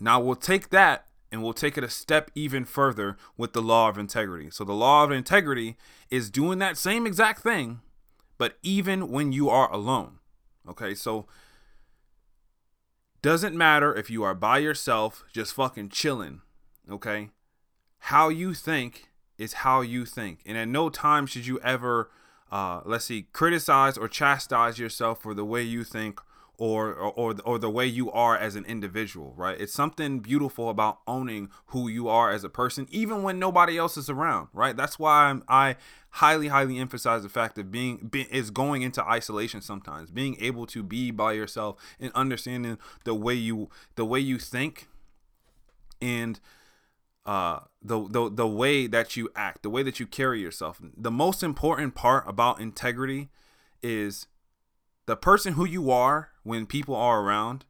Now 0.00 0.20
we'll 0.20 0.36
take 0.36 0.70
that 0.70 1.06
and 1.30 1.42
we'll 1.42 1.52
take 1.52 1.78
it 1.78 1.84
a 1.84 1.88
step 1.88 2.30
even 2.34 2.64
further 2.64 3.16
with 3.36 3.52
the 3.52 3.62
law 3.62 3.88
of 3.88 3.98
integrity. 3.98 4.50
So 4.50 4.64
the 4.64 4.72
law 4.72 5.04
of 5.04 5.10
integrity 5.10 5.76
is 6.10 6.30
doing 6.30 6.58
that 6.58 6.76
same 6.76 7.06
exact 7.06 7.42
thing, 7.42 7.80
but 8.38 8.58
even 8.62 9.10
when 9.10 9.32
you 9.32 9.48
are 9.48 9.72
alone. 9.72 10.18
Okay. 10.68 10.94
So 10.94 11.26
doesn't 13.22 13.56
matter 13.56 13.94
if 13.94 14.10
you 14.10 14.22
are 14.22 14.34
by 14.34 14.58
yourself, 14.58 15.24
just 15.32 15.54
fucking 15.54 15.90
chilling. 15.90 16.40
Okay. 16.90 17.30
How 18.04 18.28
you 18.28 18.54
think 18.54 19.08
is 19.38 19.52
how 19.54 19.82
you 19.82 20.04
think. 20.04 20.40
And 20.46 20.56
at 20.56 20.68
no 20.68 20.90
time 20.90 21.26
should 21.26 21.46
you 21.46 21.60
ever, 21.60 22.10
uh, 22.50 22.80
let's 22.84 23.04
see, 23.04 23.26
criticize 23.32 23.96
or 23.96 24.08
chastise 24.08 24.78
yourself 24.78 25.22
for 25.22 25.34
the 25.34 25.44
way 25.44 25.62
you 25.62 25.84
think 25.84 26.20
or, 26.60 26.92
or 26.94 27.34
or 27.42 27.58
the 27.58 27.70
way 27.70 27.86
you 27.86 28.12
are 28.12 28.36
as 28.36 28.54
an 28.54 28.66
individual, 28.66 29.32
right? 29.34 29.58
It's 29.58 29.72
something 29.72 30.20
beautiful 30.20 30.68
about 30.68 30.98
owning 31.06 31.48
who 31.68 31.88
you 31.88 32.06
are 32.06 32.30
as 32.30 32.44
a 32.44 32.50
person, 32.50 32.86
even 32.90 33.22
when 33.22 33.38
nobody 33.38 33.78
else 33.78 33.96
is 33.96 34.10
around, 34.10 34.48
right? 34.52 34.76
That's 34.76 34.98
why 34.98 35.30
I'm, 35.30 35.42
I 35.48 35.76
highly, 36.10 36.48
highly 36.48 36.76
emphasize 36.76 37.22
the 37.22 37.30
fact 37.30 37.56
of 37.56 37.70
being 37.70 38.08
be, 38.10 38.28
is 38.30 38.50
going 38.50 38.82
into 38.82 39.02
isolation 39.02 39.62
sometimes, 39.62 40.10
being 40.10 40.36
able 40.38 40.66
to 40.66 40.82
be 40.82 41.10
by 41.10 41.32
yourself 41.32 41.76
and 41.98 42.12
understanding 42.14 42.76
the 43.04 43.14
way 43.14 43.32
you 43.32 43.70
the 43.94 44.04
way 44.04 44.20
you 44.20 44.38
think, 44.38 44.86
and 46.02 46.40
uh, 47.24 47.60
the, 47.80 48.06
the 48.06 48.30
the 48.30 48.46
way 48.46 48.86
that 48.86 49.16
you 49.16 49.30
act, 49.34 49.62
the 49.62 49.70
way 49.70 49.82
that 49.82 49.98
you 49.98 50.06
carry 50.06 50.42
yourself. 50.42 50.78
The 50.94 51.10
most 51.10 51.42
important 51.42 51.94
part 51.94 52.28
about 52.28 52.60
integrity 52.60 53.30
is 53.82 54.26
the 55.06 55.16
person 55.16 55.54
who 55.54 55.64
you 55.64 55.90
are 55.90 56.29
when 56.42 56.66
people 56.66 56.94
are 56.94 57.20
around 57.20 57.64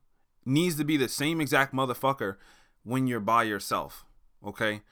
needs 0.44 0.76
to 0.76 0.84
be 0.84 0.96
the 0.96 1.08
same 1.08 1.40
exact 1.40 1.74
motherfucker 1.74 2.36
when 2.82 3.06
you're 3.06 3.20
by 3.20 3.42
yourself. 3.42 4.04
Okay. 4.44 4.82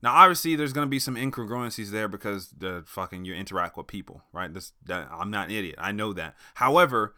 Now, 0.00 0.14
obviously, 0.14 0.54
there's 0.54 0.72
gonna 0.72 0.86
be 0.86 1.00
some 1.00 1.16
incongruencies 1.16 1.90
there 1.90 2.08
because 2.08 2.50
the 2.56 2.84
fucking 2.86 3.24
you 3.24 3.34
interact 3.34 3.76
with 3.76 3.88
people, 3.88 4.22
right? 4.32 4.52
This 4.52 4.72
that, 4.86 5.08
I'm 5.10 5.30
not 5.30 5.48
an 5.48 5.54
idiot. 5.54 5.76
I 5.78 5.92
know 5.92 6.12
that. 6.12 6.36
However, 6.54 7.14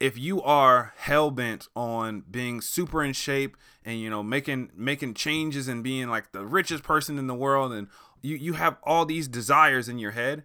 if 0.00 0.16
you 0.16 0.40
are 0.42 0.92
hell 0.96 1.30
bent 1.30 1.66
on 1.74 2.22
being 2.30 2.60
super 2.60 3.02
in 3.02 3.12
shape 3.12 3.56
and 3.84 4.00
you 4.00 4.08
know 4.08 4.22
making 4.22 4.70
making 4.74 5.14
changes 5.14 5.68
and 5.68 5.82
being 5.82 6.08
like 6.08 6.32
the 6.32 6.46
richest 6.46 6.82
person 6.82 7.18
in 7.18 7.26
the 7.26 7.34
world 7.34 7.72
and 7.72 7.88
you 8.22 8.36
you 8.36 8.52
have 8.54 8.76
all 8.84 9.04
these 9.04 9.28
desires 9.28 9.88
in 9.88 9.98
your 9.98 10.12
head 10.12 10.44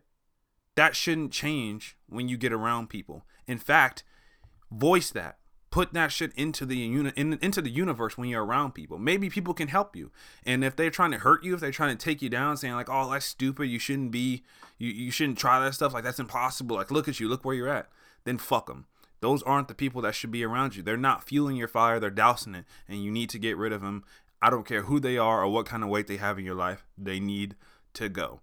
that 0.75 0.95
shouldn't 0.95 1.31
change 1.31 1.95
when 2.07 2.27
you 2.27 2.37
get 2.37 2.51
around 2.51 2.89
people 2.89 3.25
in 3.47 3.57
fact 3.57 4.03
voice 4.73 5.11
that. 5.11 5.37
Put 5.69 5.93
that 5.93 6.11
shit 6.11 6.31
into 6.35 6.67
the 6.67 6.77
uni- 6.77 7.13
in, 7.15 7.39
into 7.41 7.59
the 7.59 7.69
universe 7.69 8.15
when 8.15 8.29
you're 8.29 8.45
around 8.45 8.73
people. 8.73 8.99
Maybe 8.99 9.29
people 9.29 9.55
can 9.55 9.69
help 9.69 9.95
you. 9.95 10.11
And 10.45 10.63
if 10.63 10.75
they're 10.75 10.91
trying 10.91 11.11
to 11.11 11.17
hurt 11.17 11.43
you 11.43 11.55
if 11.55 11.61
they're 11.61 11.71
trying 11.71 11.97
to 11.97 12.03
take 12.03 12.21
you 12.21 12.29
down 12.29 12.57
saying 12.57 12.75
like 12.75 12.89
oh 12.91 13.09
that's 13.09 13.25
stupid. 13.25 13.65
You 13.65 13.79
shouldn't 13.79 14.11
be 14.11 14.43
you, 14.77 14.91
you 14.91 15.09
shouldn't 15.09 15.39
try 15.39 15.59
that 15.59 15.73
stuff. 15.73 15.91
Like 15.91 16.03
that's 16.03 16.19
impossible. 16.19 16.75
Like 16.75 16.91
look 16.91 17.07
at 17.07 17.19
you. 17.19 17.27
Look 17.27 17.43
where 17.43 17.55
you're 17.55 17.69
at. 17.69 17.89
Then 18.23 18.37
fuck 18.37 18.67
them 18.67 18.85
those 19.23 19.41
aren't 19.43 19.69
the 19.69 19.73
people 19.73 20.01
that 20.01 20.13
should 20.13 20.31
be 20.31 20.43
around 20.43 20.75
you. 20.75 20.83
They're 20.83 20.97
not 20.97 21.23
fueling 21.23 21.55
your 21.55 21.69
fire, 21.69 21.97
they're 21.97 22.09
dousing 22.09 22.55
it, 22.55 22.65
and 22.89 23.01
you 23.01 23.09
need 23.09 23.29
to 23.29 23.39
get 23.39 23.55
rid 23.55 23.71
of 23.71 23.79
them. 23.81 24.03
I 24.41 24.49
don't 24.49 24.65
care 24.65 24.81
who 24.81 24.99
they 24.99 25.17
are 25.17 25.41
or 25.41 25.47
what 25.47 25.65
kind 25.65 25.81
of 25.81 25.87
weight 25.87 26.07
they 26.07 26.17
have 26.17 26.37
in 26.37 26.43
your 26.43 26.55
life, 26.55 26.85
they 26.97 27.21
need 27.21 27.55
to 27.93 28.09
go. 28.09 28.41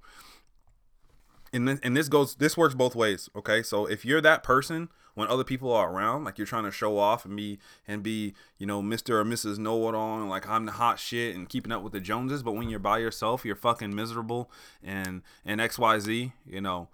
And 1.53 1.69
this, 1.69 1.81
and 1.83 1.95
this 1.95 2.09
goes 2.09 2.37
this 2.37 2.57
works 2.57 2.75
both 2.75 2.97
ways, 2.97 3.29
okay? 3.37 3.63
So 3.63 3.85
if 3.85 4.07
you're 4.07 4.23
that 4.23 4.43
person 4.43 4.89
when 5.15 5.29
other 5.29 5.45
people 5.45 5.73
are 5.73 5.93
around, 5.93 6.25
like 6.25 6.39
you're 6.39 6.47
trying 6.47 6.65
to 6.65 6.71
show 6.71 6.99
off 6.99 7.25
and 7.25 7.37
be 7.37 7.59
and 7.87 8.03
be, 8.03 8.35
you 8.59 8.67
know, 8.67 8.83
Mr. 8.83 9.11
or 9.11 9.25
Mrs. 9.25 9.59
Know 9.59 9.89
It 9.89 9.95
All, 9.95 10.25
like 10.27 10.49
I'm 10.49 10.67
the 10.67 10.73
hot 10.73 10.99
shit 10.99 11.35
and 11.35 11.49
keeping 11.49 11.73
up 11.73 11.83
with 11.83 11.93
the 11.93 12.01
Joneses, 12.01 12.43
but 12.43 12.53
when 12.53 12.69
you're 12.69 12.79
by 12.79 12.99
yourself, 12.99 13.45
you're 13.45 13.57
fucking 13.57 13.95
miserable 13.95 14.51
and 14.83 15.23
and 15.45 15.61
XYZ, 15.61 16.33
you 16.47 16.61
know, 16.61 16.89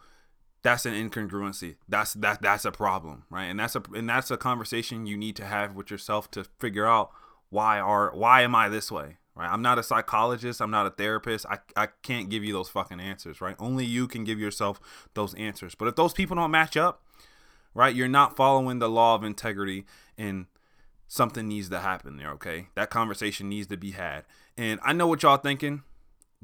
that's 0.66 0.84
an 0.84 0.94
incongruency. 0.94 1.76
That's 1.88 2.14
that 2.14 2.42
that's 2.42 2.64
a 2.64 2.72
problem, 2.72 3.22
right? 3.30 3.44
And 3.44 3.58
that's 3.58 3.76
a 3.76 3.82
and 3.94 4.08
that's 4.08 4.32
a 4.32 4.36
conversation 4.36 5.06
you 5.06 5.16
need 5.16 5.36
to 5.36 5.44
have 5.44 5.76
with 5.76 5.92
yourself 5.92 6.28
to 6.32 6.44
figure 6.58 6.86
out 6.86 7.10
why 7.50 7.78
are 7.78 8.10
why 8.12 8.42
am 8.42 8.56
I 8.56 8.68
this 8.68 8.90
way, 8.90 9.18
right? 9.36 9.48
I'm 9.48 9.62
not 9.62 9.78
a 9.78 9.84
psychologist, 9.84 10.60
I'm 10.60 10.72
not 10.72 10.86
a 10.86 10.90
therapist. 10.90 11.46
I 11.46 11.58
I 11.76 11.88
can't 12.02 12.28
give 12.28 12.42
you 12.42 12.52
those 12.52 12.68
fucking 12.68 12.98
answers, 12.98 13.40
right? 13.40 13.54
Only 13.60 13.84
you 13.84 14.08
can 14.08 14.24
give 14.24 14.40
yourself 14.40 14.80
those 15.14 15.34
answers. 15.34 15.76
But 15.76 15.86
if 15.86 15.94
those 15.94 16.12
people 16.12 16.34
don't 16.34 16.50
match 16.50 16.76
up, 16.76 17.04
right? 17.76 17.94
You're 17.94 18.08
not 18.08 18.36
following 18.36 18.78
the 18.78 18.88
law 18.88 19.14
of 19.14 19.22
integrity 19.22 19.84
and 20.16 20.46
something 21.06 21.46
needs 21.46 21.68
to 21.68 21.80
happen 21.80 22.16
there, 22.16 22.30
okay? 22.30 22.68
That 22.74 22.88
conversation 22.88 23.50
needs 23.50 23.66
to 23.66 23.76
be 23.76 23.90
had. 23.90 24.24
And 24.56 24.80
I 24.82 24.94
know 24.94 25.06
what 25.06 25.22
y'all 25.22 25.36
thinking. 25.36 25.82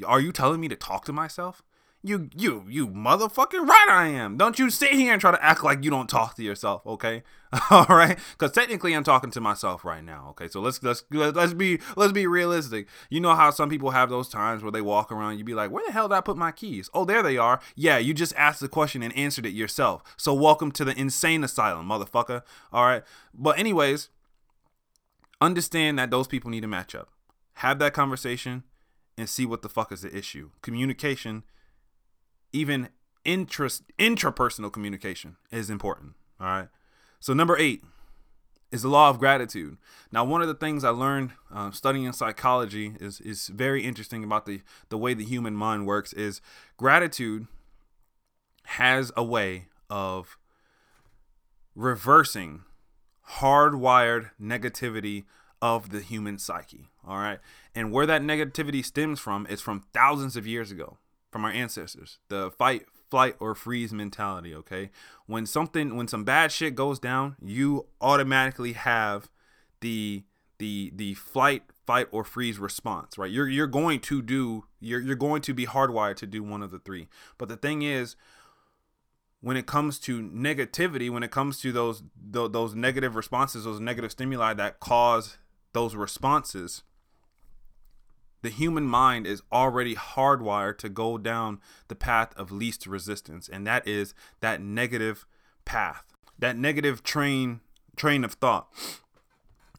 Are 0.07 0.21
you 0.21 0.31
telling 0.31 0.61
me 0.61 0.69
to 0.69 0.77
talk 0.77 1.07
to 1.07 1.13
myself? 1.13 1.63
You, 2.05 2.31
you, 2.35 2.65
you 2.69 2.89
motherfucking 2.89 3.65
right 3.65 3.87
I 3.89 4.09
am. 4.09 4.37
Don't 4.37 4.59
you 4.59 4.71
sit 4.71 4.91
here 4.91 5.13
and 5.13 5.21
try 5.21 5.31
to 5.31 5.45
act 5.45 5.63
like 5.63 5.85
you 5.85 5.91
don't 5.91 6.09
talk 6.09 6.35
to 6.35 6.43
yourself, 6.43 6.85
okay? 6.85 7.23
All 7.71 7.87
right, 7.89 8.19
because 8.33 8.51
technically 8.51 8.93
I'm 8.93 9.05
talking 9.05 9.31
to 9.31 9.41
myself 9.41 9.85
right 9.85 10.03
now, 10.03 10.29
okay? 10.31 10.49
So 10.49 10.61
let's 10.61 10.83
let's 10.83 11.05
let's 11.13 11.55
be 11.55 11.79
let's 11.97 12.13
be 12.13 12.27
realistic. 12.27 12.89
You 13.09 13.21
know 13.21 13.37
how 13.37 13.51
some 13.51 13.69
people 13.69 13.91
have 13.91 14.11
those 14.11 14.29
times 14.29 14.63
where 14.65 14.73
they 14.73 14.81
walk 14.81 15.13
around, 15.13 15.37
you'd 15.37 15.47
be 15.47 15.55
like, 15.55 15.71
where 15.71 15.85
the 15.87 15.93
hell 15.93 16.09
did 16.09 16.17
I 16.17 16.23
put 16.23 16.37
my 16.37 16.51
keys? 16.51 16.91
Oh, 16.93 17.05
there 17.05 17.23
they 17.23 17.37
are. 17.37 17.61
Yeah, 17.77 17.99
you 17.99 18.15
just 18.15 18.35
asked 18.37 18.61
the 18.61 18.69
question 18.69 19.03
and 19.03 19.17
answered 19.17 19.47
it 19.47 19.53
yourself. 19.53 20.03
So 20.17 20.35
welcome 20.35 20.73
to 20.73 20.85
the 20.85 20.99
insane 20.99 21.45
asylum, 21.45 21.87
motherfucker. 21.87 22.43
All 22.73 22.85
right, 22.85 23.05
but 23.33 23.59
anyways, 23.61 24.09
understand 25.41 26.01
that 26.01 26.11
those 26.11 26.27
people 26.27 26.51
need 26.51 26.63
to 26.63 26.69
match 26.69 26.97
up. 26.97 27.11
Have 27.57 27.79
that 27.79 27.93
conversation 27.93 28.65
and 29.17 29.29
see 29.29 29.47
what 29.47 29.63
the 29.63 29.69
fuck 29.69 29.93
is 29.93 30.03
the 30.03 30.17
issue. 30.17 30.51
Communication 30.63 31.45
even 32.53 32.89
interest 33.25 33.85
intrapersonal 33.99 34.73
communication 34.73 35.37
is 35.51 35.71
important. 35.71 36.15
All 36.41 36.47
right. 36.47 36.69
So 37.21 37.33
number 37.33 37.57
eight 37.57 37.85
is 38.71 38.83
the 38.83 38.89
law 38.89 39.11
of 39.11 39.19
gratitude. 39.19 39.77
Now, 40.11 40.25
one 40.25 40.43
of 40.43 40.49
the 40.49 40.55
things 40.55 40.83
I 40.83 40.91
learned 40.91 41.33
uh, 41.55 41.71
studying 41.71 42.11
psychology 42.13 42.95
is 43.01 43.21
is 43.21 43.49
very 43.49 43.85
interesting 43.85 44.25
about 44.25 44.47
the 44.47 44.63
the 44.89 44.99
way 44.99 45.15
the 45.15 45.25
human 45.25 45.55
mind 45.55 45.87
works. 45.87 46.13
Is 46.13 46.41
gratitude 46.77 47.47
has 48.65 49.13
a 49.17 49.23
way 49.23 49.67
of 49.91 50.39
reversing 51.75 52.63
hardwired 53.39 54.31
negativity 54.41 55.25
of 55.61 55.91
the 55.91 56.01
human 56.01 56.39
psyche. 56.39 56.89
All 57.07 57.19
right. 57.19 57.39
And 57.75 57.93
where 57.93 58.07
that 58.07 58.23
negativity 58.23 58.85
stems 58.85 59.21
from 59.21 59.47
is 59.49 59.61
from 59.61 59.85
thousands 59.93 60.37
of 60.37 60.47
years 60.47 60.71
ago 60.71 60.99
from 61.33 61.45
our 61.45 61.51
ancestors. 61.51 62.19
The 62.29 62.51
fight, 62.51 62.87
flight, 63.11 63.35
or 63.41 63.55
freeze 63.55 63.93
mentality. 63.93 64.55
Okay, 64.55 64.91
when 65.27 65.47
something, 65.47 65.97
when 65.97 66.07
some 66.07 66.23
bad 66.23 66.53
shit 66.53 66.77
goes 66.77 67.01
down, 67.01 67.37
you 67.43 67.87
automatically 68.01 68.75
have 68.75 69.31
the 69.81 70.23
the 70.59 70.93
the 70.95 71.15
flight, 71.15 71.65
fight, 71.87 72.07
or 72.13 72.23
freeze 72.23 72.59
response. 72.59 73.19
Right? 73.19 73.31
You're 73.31 73.49
you're 73.49 73.67
going 73.67 73.99
to 74.01 74.23
do. 74.23 74.67
You're 74.79 75.01
you're 75.01 75.17
going 75.17 75.43
to 75.43 75.55
be 75.55 75.67
hardwired 75.67 76.17
to 76.17 76.27
do 76.27 76.45
one 76.45 76.63
of 76.63 76.71
the 76.71 76.79
three. 76.79 77.09
But 77.39 77.49
the 77.49 77.57
thing 77.57 77.83
is. 77.83 78.15
When 79.45 79.57
it 79.57 79.67
comes 79.67 79.99
to 79.99 80.23
negativity, 80.23 81.11
when 81.11 81.25
it 81.25 81.33
comes 81.33 81.59
to 81.63 81.73
those 81.73 82.05
those 82.17 82.77
negative 82.77 83.17
responses, 83.17 83.65
those 83.65 83.81
negative 83.81 84.13
stimuli 84.13 84.55
that 84.55 84.79
cause 84.79 85.37
those 85.73 85.97
responses, 85.97 86.85
the 88.43 88.51
human 88.51 88.85
mind 88.85 89.27
is 89.27 89.43
already 89.51 89.95
hardwired 89.95 90.79
to 90.79 90.89
go 90.89 91.17
down 91.17 91.61
the 91.89 91.95
path 91.95 92.33
of 92.37 92.53
least 92.53 92.87
resistance 92.87 93.49
and 93.49 93.67
that 93.67 93.87
is 93.87 94.15
that 94.41 94.61
negative 94.61 95.27
path 95.65 96.05
that 96.39 96.57
negative 96.57 97.03
train 97.03 97.61
train 97.97 98.25
of 98.25 98.35
thought 98.35 98.69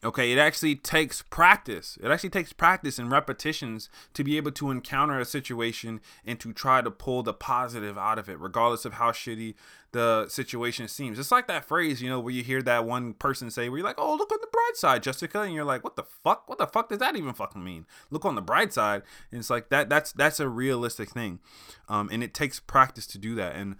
Okay, 0.03 0.33
it 0.33 0.37
actually 0.37 0.75
takes 0.75 1.21
practice. 1.21 1.97
It 2.03 2.11
actually 2.11 2.31
takes 2.31 2.51
practice 2.51 2.99
and 2.99 3.09
repetitions 3.09 3.89
to 4.13 4.23
be 4.23 4.35
able 4.35 4.51
to 4.51 4.69
encounter 4.69 5.17
a 5.17 5.25
situation 5.25 6.01
and 6.25 6.39
to 6.41 6.51
try 6.51 6.81
to 6.81 6.91
pull 6.91 7.23
the 7.23 7.33
positive 7.33 7.97
out 7.97 8.19
of 8.19 8.27
it, 8.27 8.37
regardless 8.37 8.83
of 8.83 8.93
how 8.93 9.11
shitty 9.11 9.55
the 9.93 10.27
situation 10.27 10.89
seems. 10.89 11.17
It's 11.17 11.31
like 11.31 11.47
that 11.47 11.63
phrase, 11.65 12.01
you 12.01 12.09
know, 12.09 12.19
where 12.19 12.33
you 12.33 12.43
hear 12.43 12.61
that 12.63 12.83
one 12.83 13.13
person 13.13 13.49
say, 13.49 13.69
where 13.69 13.77
you're 13.77 13.87
like, 13.87 13.99
oh, 13.99 14.15
look 14.15 14.31
on 14.31 14.39
the 14.41 14.47
bright 14.51 14.75
side, 14.75 15.03
Jessica. 15.03 15.41
And 15.41 15.53
you're 15.53 15.63
like, 15.63 15.85
what 15.85 15.95
the 15.95 16.03
fuck? 16.03 16.49
What 16.49 16.57
the 16.57 16.67
fuck 16.67 16.89
does 16.89 16.99
that 16.99 17.15
even 17.15 17.33
fucking 17.33 17.63
mean? 17.63 17.85
Look 18.09 18.25
on 18.25 18.35
the 18.35 18.41
bright 18.41 18.73
side. 18.73 19.03
And 19.31 19.39
it's 19.39 19.49
like 19.49 19.69
that, 19.69 19.87
that's, 19.87 20.11
that's 20.11 20.41
a 20.41 20.49
realistic 20.49 21.11
thing. 21.11 21.39
Um, 21.87 22.09
and 22.11 22.21
it 22.23 22.33
takes 22.33 22.59
practice 22.59 23.07
to 23.07 23.17
do 23.17 23.35
that. 23.35 23.55
And, 23.55 23.77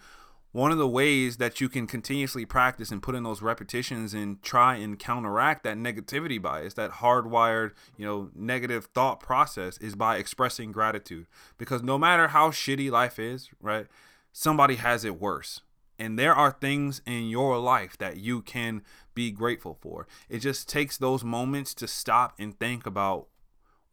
one 0.54 0.72
of 0.72 0.78
the 0.78 0.88
ways 0.88 1.38
that 1.38 1.60
you 1.60 1.68
can 1.68 1.88
continuously 1.88 2.46
practice 2.46 2.92
and 2.92 3.02
put 3.02 3.16
in 3.16 3.24
those 3.24 3.42
repetitions 3.42 4.14
and 4.14 4.42
try 4.44 4.76
and 4.76 5.00
counteract 5.00 5.64
that 5.64 5.78
negativity 5.78 6.40
bias, 6.40 6.76
that 6.76 6.92
hardwired, 6.92 7.72
you 7.98 8.06
know, 8.06 8.30
negative 8.36 8.86
thought 8.94 9.20
process 9.20 9.78
is 9.80 9.96
by 9.96 10.18
expressing 10.18 10.72
gratitude. 10.72 11.26
Because 11.58 11.82
no 11.82 11.98
matter 11.98 12.30
how 12.30 12.52
shitty 12.52 12.92
life 12.92 13.18
is, 13.18 13.50
right, 13.60 13.88
somebody 14.32 14.76
has 14.76 15.04
it 15.04 15.20
worse. 15.20 15.62
And 15.98 16.20
there 16.20 16.36
are 16.36 16.52
things 16.52 17.02
in 17.06 17.30
your 17.30 17.58
life 17.58 17.98
that 17.98 18.18
you 18.18 18.42
can 18.44 18.84
be 19.16 19.32
grateful 19.32 19.78
for. 19.82 20.08
It 20.30 20.40
just 20.40 20.70
takes 20.70 20.98
those 20.98 21.24
moments 21.24 21.74
to 21.76 21.88
stop 21.88 22.36
and 22.38 22.60
think 22.60 22.86
about 22.86 23.28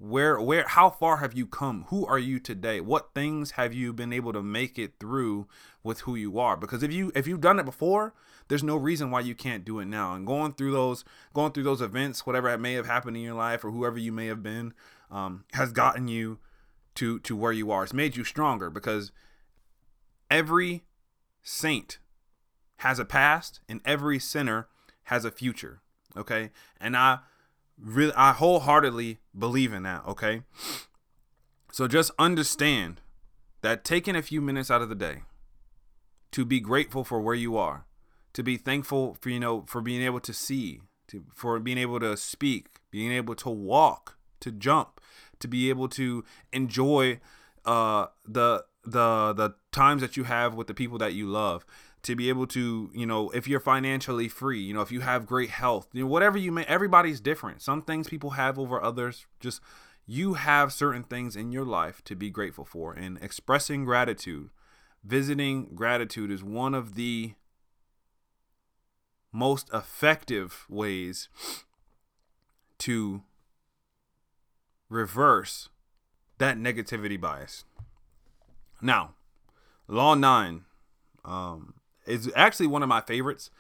where 0.01 0.41
where 0.41 0.67
how 0.67 0.89
far 0.89 1.19
have 1.19 1.35
you 1.35 1.47
come? 1.47 1.85
Who 1.89 2.07
are 2.07 2.19
you 2.19 2.41
today? 2.41 2.81
What 2.81 3.13
things 3.15 3.53
have 3.53 3.75
you 3.75 3.93
been 3.93 4.15
able 4.15 4.33
to 4.33 4.43
make 4.43 4.79
it 4.79 4.95
through 4.99 5.47
with 5.83 6.01
who 6.01 6.15
you 6.15 6.39
are? 6.39 6.57
Because 6.57 6.83
if 6.83 6.91
you 6.91 7.13
if 7.15 7.27
you've 7.27 7.43
done 7.43 7.59
it 7.59 7.67
before 7.67 8.15
there's 8.49 8.63
no 8.65 8.77
reason 8.77 9.11
why 9.11 9.21
you 9.21 9.35
can't 9.35 9.65
do 9.65 9.79
it 9.79 9.85
now. 9.85 10.15
And 10.15 10.27
going 10.27 10.55
through 10.55 10.73
those 10.73 11.05
going 11.35 11.53
through 11.53 11.65
those 11.65 11.83
events 11.83 12.27
whatever 12.27 12.49
that 12.49 12.61
may 12.61 12.73
have 12.73 12.87
happened 12.87 13.19
in 13.19 13.23
your 13.23 13.35
life 13.35 13.63
or 13.63 13.71
whoever 13.71 13.99
you 13.99 14.11
may 14.11 14.27
have 14.27 14.43
been 14.43 14.73
um, 15.11 15.45
has 15.53 15.71
gotten 15.71 16.09
you 16.09 16.39
to 16.95 17.19
to 17.21 17.37
where 17.37 17.53
you 17.53 17.71
are. 17.71 17.85
It's 17.85 17.93
made 17.93 18.17
you 18.17 18.25
stronger 18.25 18.71
because 18.71 19.13
every 20.31 20.85
saint 21.43 21.99
has 22.79 22.99
a 22.99 23.05
past 23.05 23.61
and 23.69 23.83
every 23.85 24.19
sinner 24.19 24.69
has 25.05 25.27
a 25.27 25.31
future 25.31 25.83
okay? 26.17 26.51
And 26.81 26.97
i 26.97 27.19
really 27.83 28.13
I 28.15 28.33
wholeheartedly 28.33 29.19
believe 29.37 29.73
in 29.73 29.83
that, 29.85 30.07
okay? 30.07 30.43
So 31.73 31.87
just 31.89 32.11
understand 32.19 33.01
that 33.63 33.85
taking 33.85 34.17
a 34.17 34.23
few 34.23 34.41
minutes 34.41 34.71
out 34.71 34.83
of 34.83 34.89
the 34.89 34.95
day 34.95 35.23
to 36.33 36.45
be 36.45 36.61
grateful 36.61 37.05
for 37.05 37.21
where 37.21 37.35
you 37.35 37.57
are, 37.57 37.87
to 38.33 38.43
be 38.43 38.57
thankful 38.57 39.17
for 39.21 39.31
you 39.31 39.41
know 39.41 39.65
for 39.67 39.81
being 39.81 40.03
able 40.03 40.21
to 40.21 40.33
see, 40.33 40.81
to 41.09 41.25
for 41.35 41.59
being 41.59 41.79
able 41.79 42.01
to 42.01 42.17
speak, 42.17 42.69
being 42.91 43.13
able 43.13 43.35
to 43.37 43.51
walk, 43.51 44.17
to 44.41 44.51
jump, 44.51 45.01
to 45.39 45.49
be 45.49 45.69
able 45.71 45.89
to 45.89 46.25
enjoy 46.53 47.21
uh 47.65 48.07
the 48.27 48.65
the 48.85 49.33
the 49.35 49.55
times 49.73 50.01
that 50.01 50.17
you 50.17 50.25
have 50.25 50.55
with 50.55 50.67
the 50.67 50.75
people 50.75 50.99
that 50.99 51.13
you 51.13 51.27
love 51.27 51.67
to 52.03 52.17
be 52.17 52.29
able 52.29 52.47
to, 52.47 52.91
you 52.95 53.07
know, 53.07 53.31
if 53.31 53.47
you're 53.47 53.61
financially 53.61 54.29
free, 54.29 54.61
you 54.61 54.73
know, 54.73 54.81
if 54.81 54.91
you 54.91 55.01
have 55.01 55.27
great 55.27 55.51
health, 55.51 55.89
you 55.93 56.03
know, 56.03 56.09
whatever 56.09 56.39
you 56.39 56.51
may, 56.51 56.65
everybody's 56.65 57.21
different. 57.21 57.61
Some 57.61 57.83
things 57.83 58.09
people 58.09 58.31
have 58.31 58.59
over 58.59 58.83
others. 58.83 59.27
Just 59.39 59.61
you 60.07 60.35
have 60.35 60.73
certain 60.73 61.03
things 61.05 61.37
in 61.37 61.53
your 61.53 61.65
life 61.65 62.03
to 62.05 62.17
be 62.17 62.31
grateful 62.31 62.65
for. 62.65 62.95
And 62.95 63.19
expressing 63.23 63.85
gratitude, 63.85 64.51
visiting 65.05 65.75
gratitude 65.75 66.31
is 66.31 66.43
one 66.43 66.75
of 66.75 66.95
the 66.95 67.35
most 69.33 69.69
effective 69.73 70.67
ways 70.69 71.29
to 72.79 73.23
reverse 74.89 75.69
that 76.39 76.57
negativity 76.57 77.21
bias. 77.21 77.65
Now, 78.81 79.15
law 79.87 80.15
nine. 80.15 80.65
Um, 81.23 81.75
is 82.07 82.31
actually 82.35 82.67
one 82.67 82.83
of 82.83 82.89
my 82.89 83.01
favorites. 83.01 83.51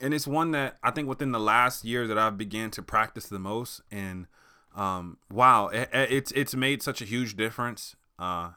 And 0.00 0.12
it's 0.12 0.26
one 0.26 0.50
that 0.50 0.78
I 0.82 0.90
think 0.90 1.08
within 1.08 1.32
the 1.32 1.40
last 1.40 1.84
year 1.84 2.06
that 2.08 2.18
I've 2.18 2.36
began 2.36 2.70
to 2.72 2.82
practice 2.82 3.26
the 3.28 3.38
most. 3.38 3.82
And 3.90 4.26
um, 4.74 5.18
wow, 5.30 5.68
it, 5.68 5.88
it's 5.92 6.32
it's 6.32 6.54
made 6.54 6.82
such 6.82 7.00
a 7.00 7.04
huge 7.04 7.36
difference 7.36 7.94
uh, 8.18 8.50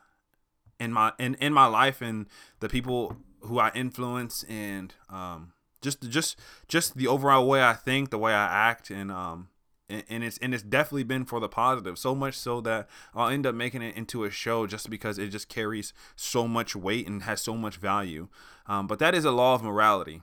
in 0.80 0.92
my 0.92 1.14
in, 1.20 1.36
in 1.36 1.54
my 1.54 1.68
life 1.68 2.02
and 2.02 2.26
the 2.62 2.70
people 2.70 3.18
who 3.42 3.60
I 3.60 3.72
influence 3.76 4.44
and 4.50 4.94
um, 5.10 5.54
just 5.82 6.10
just 6.10 6.40
just 6.68 6.98
the 6.98 7.08
overall 7.08 7.48
way 7.48 7.64
I 7.64 7.74
think, 7.74 8.10
the 8.10 8.18
way 8.18 8.34
I 8.34 8.70
act, 8.70 8.90
and 8.90 9.12
um, 9.12 9.50
and, 9.90 10.24
it's 10.24 10.38
and 10.40 10.54
it's 10.54 10.64
definitely 10.64 11.04
been 11.04 11.26
for 11.26 11.40
the 11.40 11.50
positive 11.50 11.98
so 11.98 12.16
much 12.16 12.36
so 12.36 12.60
that 12.62 12.88
i'll 13.14 13.30
end 13.30 13.46
up 13.46 13.54
making 13.54 13.82
it 13.82 13.96
into 13.96 14.24
a 14.24 14.32
show 14.32 14.66
just 14.66 14.90
because 14.90 15.20
it 15.20 15.28
just 15.28 15.48
carries 15.48 15.94
so 16.16 16.48
much 16.48 16.76
weight 16.76 17.08
and 17.08 17.24
has 17.24 17.42
so 17.42 17.56
much 17.56 17.78
value. 17.78 18.28
Um, 18.68 18.88
but 18.88 19.00
that 19.00 19.14
is 19.14 19.26
a 19.26 19.32
law 19.32 19.56
of 19.56 19.64
morality 19.64 20.22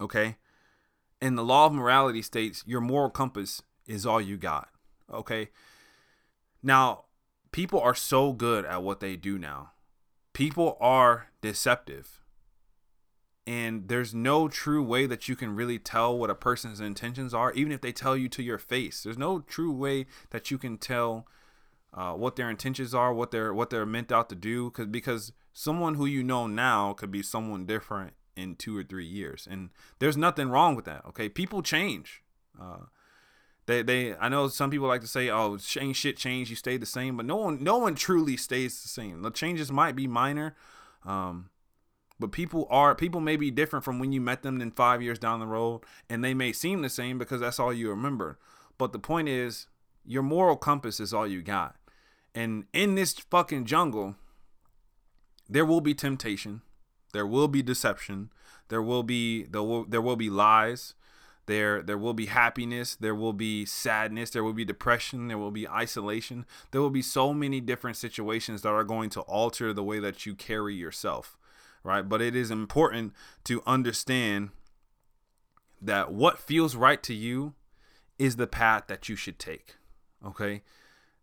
okay? 0.00 0.36
And 1.20 1.36
the 1.36 1.44
law 1.44 1.66
of 1.66 1.72
morality 1.72 2.22
states 2.22 2.62
your 2.66 2.80
moral 2.80 3.10
compass 3.10 3.62
is 3.86 4.06
all 4.06 4.20
you 4.20 4.36
got 4.36 4.68
okay? 5.12 5.50
Now 6.62 7.04
people 7.52 7.80
are 7.80 7.94
so 7.94 8.32
good 8.32 8.64
at 8.64 8.82
what 8.82 9.00
they 9.00 9.16
do 9.16 9.38
now. 9.38 9.72
People 10.32 10.76
are 10.80 11.28
deceptive 11.40 12.20
and 13.48 13.88
there's 13.88 14.14
no 14.14 14.46
true 14.46 14.82
way 14.82 15.06
that 15.06 15.26
you 15.26 15.34
can 15.34 15.56
really 15.56 15.78
tell 15.78 16.18
what 16.18 16.28
a 16.28 16.34
person's 16.34 16.80
intentions 16.80 17.32
are 17.32 17.50
even 17.54 17.72
if 17.72 17.80
they 17.80 17.92
tell 17.92 18.14
you 18.14 18.28
to 18.28 18.42
your 18.42 18.58
face. 18.58 19.02
There's 19.02 19.16
no 19.16 19.40
true 19.40 19.72
way 19.72 20.04
that 20.28 20.50
you 20.50 20.58
can 20.58 20.76
tell 20.76 21.26
uh, 21.94 22.12
what 22.12 22.36
their 22.36 22.50
intentions 22.50 22.92
are 22.92 23.14
what 23.14 23.30
they're 23.30 23.54
what 23.54 23.70
they're 23.70 23.86
meant 23.86 24.12
out 24.12 24.28
to 24.28 24.34
do 24.34 24.68
because 24.68 24.86
because 24.88 25.32
someone 25.54 25.94
who 25.94 26.04
you 26.04 26.22
know 26.22 26.46
now 26.46 26.92
could 26.92 27.10
be 27.10 27.22
someone 27.22 27.64
different 27.64 28.12
in 28.36 28.54
two 28.54 28.76
or 28.76 28.84
three 28.84 29.06
years 29.06 29.48
and 29.50 29.70
there's 29.98 30.18
nothing 30.18 30.50
wrong 30.50 30.76
with 30.76 30.84
that 30.84 31.02
okay? 31.06 31.30
People 31.30 31.62
change 31.62 32.22
uh, 32.60 32.84
they, 33.64 33.80
they 33.80 34.14
I 34.16 34.28
know 34.28 34.48
some 34.48 34.68
people 34.68 34.88
like 34.88 35.00
to 35.00 35.06
say 35.06 35.30
oh 35.30 35.56
change 35.56 35.96
shit 35.96 36.18
change 36.18 36.50
you 36.50 36.56
stay 36.56 36.76
the 36.76 36.84
same 36.84 37.16
but 37.16 37.24
no 37.24 37.36
one 37.36 37.64
no 37.64 37.78
one 37.78 37.94
truly 37.94 38.36
stays 38.36 38.82
the 38.82 38.88
same. 38.88 39.22
The 39.22 39.30
changes 39.30 39.72
might 39.72 39.96
be 39.96 40.06
minor 40.06 40.54
um, 41.06 41.48
but 42.18 42.32
people 42.32 42.66
are 42.70 42.94
people 42.94 43.20
may 43.20 43.36
be 43.36 43.50
different 43.50 43.84
from 43.84 43.98
when 43.98 44.12
you 44.12 44.20
met 44.20 44.42
them 44.42 44.58
than 44.58 44.70
five 44.70 45.02
years 45.02 45.18
down 45.18 45.40
the 45.40 45.46
road, 45.46 45.82
and 46.08 46.24
they 46.24 46.34
may 46.34 46.52
seem 46.52 46.82
the 46.82 46.88
same 46.88 47.18
because 47.18 47.40
that's 47.40 47.60
all 47.60 47.72
you 47.72 47.90
remember. 47.90 48.38
But 48.76 48.92
the 48.92 48.98
point 48.98 49.28
is, 49.28 49.68
your 50.04 50.22
moral 50.22 50.56
compass 50.56 51.00
is 51.00 51.14
all 51.14 51.26
you 51.26 51.42
got. 51.42 51.76
And 52.34 52.64
in 52.72 52.94
this 52.94 53.12
fucking 53.12 53.66
jungle, 53.66 54.16
there 55.48 55.64
will 55.64 55.80
be 55.80 55.94
temptation, 55.94 56.62
there 57.12 57.26
will 57.26 57.48
be 57.48 57.62
deception, 57.62 58.30
there 58.68 58.82
will 58.82 59.02
be 59.02 59.44
there 59.44 59.62
will 59.62 59.84
there 59.84 60.02
will 60.02 60.16
be 60.16 60.28
lies, 60.28 60.94
there 61.46 61.82
there 61.82 61.98
will 61.98 62.14
be 62.14 62.26
happiness, 62.26 62.96
there 62.96 63.14
will 63.14 63.32
be 63.32 63.64
sadness, 63.64 64.30
there 64.30 64.44
will 64.44 64.52
be 64.52 64.64
depression, 64.64 65.28
there 65.28 65.38
will 65.38 65.52
be 65.52 65.68
isolation. 65.68 66.46
There 66.72 66.80
will 66.80 66.90
be 66.90 67.02
so 67.02 67.32
many 67.32 67.60
different 67.60 67.96
situations 67.96 68.62
that 68.62 68.70
are 68.70 68.84
going 68.84 69.10
to 69.10 69.20
alter 69.22 69.72
the 69.72 69.84
way 69.84 70.00
that 70.00 70.26
you 70.26 70.34
carry 70.34 70.74
yourself 70.74 71.37
right? 71.88 72.06
But 72.06 72.20
it 72.20 72.36
is 72.36 72.50
important 72.50 73.14
to 73.44 73.62
understand 73.66 74.50
that 75.80 76.12
what 76.12 76.38
feels 76.38 76.76
right 76.76 77.02
to 77.02 77.14
you 77.14 77.54
is 78.18 78.36
the 78.36 78.46
path 78.46 78.84
that 78.88 79.08
you 79.08 79.16
should 79.16 79.38
take. 79.38 79.76
Okay? 80.24 80.62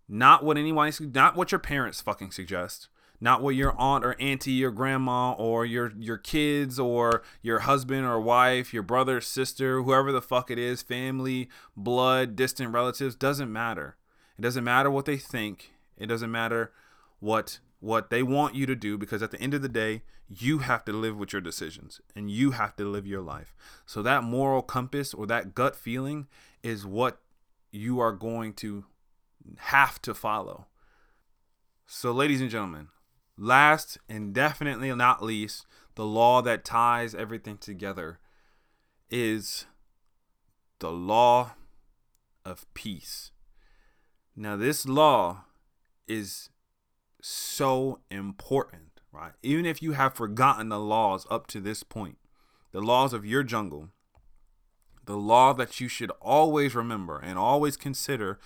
Not 0.10 0.44
what 0.44 0.58
anyone 0.58 0.92
not 1.14 1.36
what 1.36 1.52
your 1.52 1.60
parents 1.60 2.02
fucking 2.02 2.32
suggest. 2.32 2.90
Not 3.22 3.42
what 3.42 3.56
your 3.56 3.76
aunt 3.78 4.04
or 4.04 4.20
auntie 4.20 4.52
your 4.52 4.72
grandma 4.72 5.34
or 5.34 5.66
your 5.66 5.94
your 5.98 6.18
kids 6.18 6.80
or 6.80 7.22
your 7.44 7.60
husband 7.60 8.06
or 8.06 8.20
wife, 8.20 8.74
your 8.74 8.84
brother, 8.84 9.22
sister, 9.22 9.84
whoever 9.84 10.12
the 10.12 10.22
fuck 10.22 10.50
it 10.50 10.58
is, 10.58 10.82
family, 10.82 11.48
blood, 11.78 12.36
distant 12.36 12.74
relatives 12.74 13.16
doesn't 13.16 13.54
matter. 13.54 13.98
It 14.38 14.42
doesn't 14.42 14.64
matter 14.64 14.90
what 14.90 15.06
they 15.06 15.18
think. 15.18 15.74
It 15.98 16.08
doesn't 16.08 16.32
matter 16.32 16.72
what 17.20 17.60
what 17.86 18.10
they 18.10 18.24
want 18.24 18.56
you 18.56 18.66
to 18.66 18.76
do 18.76 18.98
because 18.98 19.22
at 19.22 19.30
the 19.30 19.40
end 19.40 19.54
of 19.54 19.62
the 19.62 19.70
day, 19.70 20.02
you 20.28 20.58
have 20.58 20.84
to 20.84 20.92
live 20.92 21.16
with 21.16 21.32
your 21.32 21.42
decisions 21.42 22.02
and 22.16 22.32
you 22.32 22.50
have 22.50 22.76
to 22.76 22.84
live 22.84 23.06
your 23.06 23.22
life. 23.22 23.56
So 23.86 24.02
that 24.02 24.24
moral 24.24 24.64
compass 24.64 25.14
or 25.14 25.28
that 25.28 25.54
gut 25.54 25.76
feeling 25.76 26.28
is 26.64 26.84
what 26.84 27.22
you 27.72 28.00
are 28.00 28.12
going 28.12 28.54
to 28.54 28.86
have 29.58 30.02
to 30.02 30.16
follow. 30.16 30.66
So, 31.86 32.12
ladies 32.12 32.42
and 32.42 32.50
gentlemen, 32.50 32.88
last 33.38 34.00
and 34.10 34.34
definitely 34.34 34.92
not 34.96 35.22
least, 35.22 35.68
the 35.94 36.06
law 36.06 36.42
that 36.42 36.66
ties 36.66 37.14
everything 37.14 37.60
together 37.60 38.18
is 39.12 39.68
the 40.80 40.92
law 40.92 41.52
of 42.44 42.66
peace. 42.74 43.30
Now, 44.36 44.56
this 44.56 44.88
law 44.88 45.44
is 46.08 46.50
so 47.28 48.00
important, 48.12 49.02
right? 49.12 49.32
Even 49.42 49.66
if 49.66 49.82
you 49.82 49.94
have 49.94 50.14
forgotten 50.14 50.70
the 50.70 50.80
laws 50.80 51.26
up 51.32 51.48
to 51.48 51.60
this 51.60 51.82
point, 51.82 52.18
the 52.72 52.82
laws 52.82 53.14
of 53.14 53.26
your 53.26 53.42
jungle, 53.42 53.90
The 55.06 55.18
law 55.18 55.54
that 55.54 55.80
you 55.80 55.88
should 55.88 56.12
always 56.22 56.76
remember 56.76 57.20
and 57.20 57.38
always 57.38 57.78
consider 57.78 58.40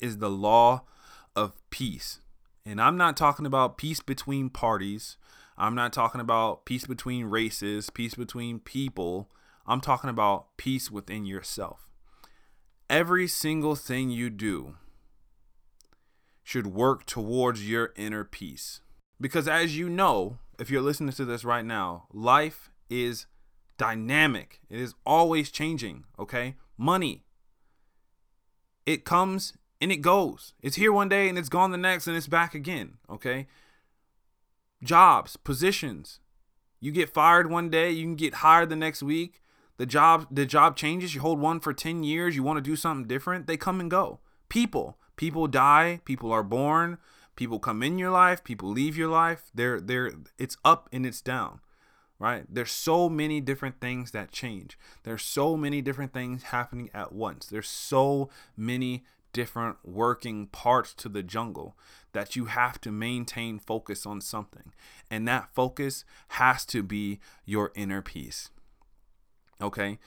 is 0.00 0.18
the 0.18 0.30
law 0.30 0.82
of 1.34 1.52
peace. 1.70 2.20
And 2.64 2.80
I'm 2.80 2.96
not 2.96 3.16
talking 3.16 3.46
about 3.46 3.78
peace 3.78 4.00
between 4.00 4.50
parties. 4.50 5.16
I'm 5.58 5.74
not 5.74 5.92
talking 5.92 6.20
about 6.20 6.64
peace 6.64 6.86
between 6.86 7.26
races, 7.26 7.90
peace 7.90 8.14
between 8.14 8.58
people. 8.58 9.30
I'm 9.66 9.80
talking 9.80 10.10
about 10.10 10.56
peace 10.56 10.90
within 10.90 11.26
yourself. 11.26 11.90
Every 12.88 13.26
single 13.26 13.74
thing 13.74 14.10
you 14.10 14.30
do 14.30 14.76
should 16.46 16.68
work 16.68 17.04
towards 17.06 17.68
your 17.68 17.92
inner 17.96 18.22
peace. 18.22 18.80
Because 19.20 19.48
as 19.48 19.76
you 19.76 19.88
know, 19.88 20.38
if 20.60 20.70
you're 20.70 20.80
listening 20.80 21.10
to 21.10 21.24
this 21.24 21.44
right 21.44 21.64
now, 21.64 22.06
life 22.12 22.70
is 22.88 23.26
dynamic. 23.78 24.60
It 24.70 24.78
is 24.78 24.94
always 25.04 25.50
changing, 25.50 26.04
okay? 26.20 26.54
Money. 26.78 27.24
It 28.86 29.04
comes 29.04 29.54
and 29.80 29.90
it 29.90 29.96
goes. 29.96 30.54
It's 30.62 30.76
here 30.76 30.92
one 30.92 31.08
day 31.08 31.28
and 31.28 31.36
it's 31.36 31.48
gone 31.48 31.72
the 31.72 31.76
next 31.76 32.06
and 32.06 32.16
it's 32.16 32.28
back 32.28 32.54
again, 32.54 32.98
okay? 33.10 33.48
Jobs, 34.84 35.36
positions. 35.36 36.20
You 36.78 36.92
get 36.92 37.12
fired 37.12 37.50
one 37.50 37.70
day, 37.70 37.90
you 37.90 38.04
can 38.04 38.14
get 38.14 38.34
hired 38.34 38.68
the 38.68 38.76
next 38.76 39.02
week. 39.02 39.42
The 39.78 39.86
job 39.86 40.28
the 40.30 40.46
job 40.46 40.76
changes, 40.76 41.12
you 41.12 41.22
hold 41.22 41.40
one 41.40 41.58
for 41.58 41.72
10 41.72 42.04
years, 42.04 42.36
you 42.36 42.44
want 42.44 42.58
to 42.58 42.70
do 42.70 42.76
something 42.76 43.08
different, 43.08 43.48
they 43.48 43.56
come 43.56 43.80
and 43.80 43.90
go. 43.90 44.20
People, 44.48 44.96
people 45.16 45.46
die, 45.46 46.00
people 46.04 46.32
are 46.32 46.42
born, 46.42 46.98
people 47.36 47.58
come 47.58 47.82
in 47.82 47.98
your 47.98 48.10
life, 48.10 48.44
people 48.44 48.70
leave 48.70 48.96
your 48.96 49.08
life. 49.08 49.50
They're 49.54 49.80
they're 49.80 50.12
it's 50.38 50.56
up 50.64 50.88
and 50.92 51.06
it's 51.06 51.20
down. 51.20 51.60
Right? 52.18 52.44
There's 52.48 52.72
so 52.72 53.10
many 53.10 53.42
different 53.42 53.78
things 53.78 54.12
that 54.12 54.32
change. 54.32 54.78
There's 55.02 55.22
so 55.22 55.54
many 55.54 55.82
different 55.82 56.14
things 56.14 56.44
happening 56.44 56.88
at 56.94 57.12
once. 57.12 57.46
There's 57.46 57.68
so 57.68 58.30
many 58.56 59.04
different 59.34 59.76
working 59.84 60.46
parts 60.46 60.94
to 60.94 61.10
the 61.10 61.22
jungle 61.22 61.76
that 62.12 62.34
you 62.34 62.46
have 62.46 62.80
to 62.80 62.90
maintain 62.90 63.58
focus 63.58 64.06
on 64.06 64.22
something. 64.22 64.72
And 65.10 65.28
that 65.28 65.50
focus 65.54 66.06
has 66.28 66.64
to 66.66 66.82
be 66.82 67.20
your 67.44 67.70
inner 67.74 68.00
peace. 68.00 68.48
Okay? 69.60 69.98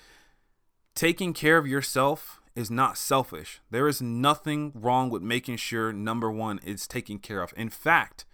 Taking 0.95 1.31
care 1.33 1.59
of 1.59 1.67
yourself 1.67 2.41
is 2.55 2.71
not 2.71 2.97
selfish. 2.97 3.61
There 3.69 3.87
is 3.87 4.01
nothing 4.01 4.71
wrong 4.75 5.09
with 5.09 5.21
making 5.21 5.57
sure 5.57 5.93
number 5.93 6.31
one 6.31 6.59
is 6.63 6.87
taken 6.87 7.19
care 7.19 7.41
of. 7.41 7.53
In 7.55 7.69
fact, 7.69 8.25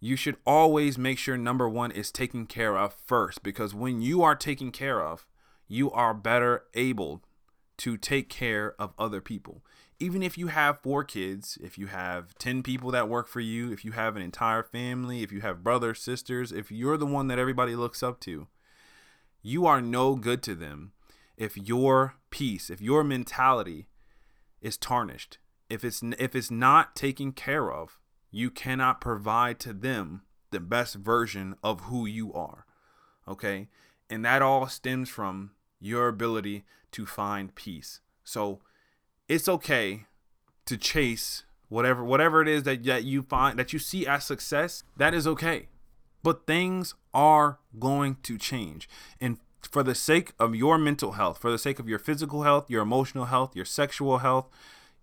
you 0.00 0.16
should 0.16 0.36
always 0.46 0.96
make 0.96 1.18
sure 1.18 1.36
number 1.36 1.68
one 1.68 1.90
is 1.90 2.10
taken 2.10 2.46
care 2.46 2.76
of 2.76 2.94
first 2.94 3.42
because 3.42 3.74
when 3.74 4.00
you 4.00 4.22
are 4.22 4.34
taken 4.34 4.72
care 4.72 5.02
of, 5.02 5.26
you 5.68 5.90
are 5.90 6.14
better 6.14 6.64
able 6.74 7.22
to 7.78 7.96
take 7.96 8.28
care 8.28 8.74
of 8.78 8.92
other 8.98 9.20
people. 9.20 9.62
Even 9.98 10.22
if 10.22 10.38
you 10.38 10.46
have 10.48 10.80
four 10.80 11.04
kids, 11.04 11.58
if 11.62 11.76
you 11.76 11.86
have 11.86 12.36
10 12.38 12.62
people 12.62 12.90
that 12.90 13.08
work 13.08 13.28
for 13.28 13.40
you, 13.40 13.70
if 13.70 13.84
you 13.84 13.92
have 13.92 14.16
an 14.16 14.22
entire 14.22 14.62
family, 14.62 15.22
if 15.22 15.30
you 15.30 15.42
have 15.42 15.62
brothers, 15.62 16.00
sisters, 16.00 16.50
if 16.50 16.72
you're 16.72 16.96
the 16.96 17.06
one 17.06 17.28
that 17.28 17.38
everybody 17.38 17.76
looks 17.76 18.02
up 18.02 18.18
to, 18.20 18.48
you 19.42 19.66
are 19.66 19.80
no 19.80 20.14
good 20.16 20.42
to 20.42 20.54
them 20.54 20.92
if 21.40 21.56
your 21.56 22.16
peace, 22.28 22.68
if 22.68 22.82
your 22.82 23.02
mentality 23.02 23.88
is 24.60 24.76
tarnished, 24.76 25.38
if 25.70 25.82
it's 25.84 26.02
if 26.18 26.36
it's 26.36 26.50
not 26.50 26.94
taken 26.94 27.32
care 27.32 27.72
of, 27.72 27.98
you 28.30 28.50
cannot 28.50 29.00
provide 29.00 29.58
to 29.60 29.72
them 29.72 30.22
the 30.50 30.60
best 30.60 30.96
version 30.96 31.56
of 31.64 31.82
who 31.82 32.04
you 32.04 32.32
are. 32.34 32.66
Okay? 33.26 33.68
And 34.10 34.24
that 34.24 34.42
all 34.42 34.66
stems 34.66 35.08
from 35.08 35.52
your 35.80 36.08
ability 36.08 36.64
to 36.92 37.06
find 37.06 37.54
peace. 37.54 38.00
So 38.22 38.60
it's 39.26 39.48
okay 39.48 40.04
to 40.66 40.76
chase 40.76 41.44
whatever 41.70 42.04
whatever 42.04 42.42
it 42.42 42.48
is 42.48 42.64
that, 42.64 42.84
that 42.84 43.04
you 43.04 43.22
find 43.22 43.58
that 43.58 43.72
you 43.72 43.78
see 43.78 44.06
as 44.06 44.24
success, 44.24 44.82
that 44.98 45.14
is 45.14 45.26
okay. 45.26 45.68
But 46.22 46.46
things 46.46 46.94
are 47.14 47.60
going 47.78 48.18
to 48.24 48.36
change. 48.36 48.90
And 49.22 49.38
for 49.62 49.82
the 49.82 49.94
sake 49.94 50.32
of 50.38 50.54
your 50.54 50.78
mental 50.78 51.12
health, 51.12 51.38
for 51.38 51.50
the 51.50 51.58
sake 51.58 51.78
of 51.78 51.88
your 51.88 51.98
physical 51.98 52.42
health, 52.42 52.70
your 52.70 52.82
emotional 52.82 53.26
health, 53.26 53.54
your 53.54 53.64
sexual 53.64 54.18
health, 54.18 54.48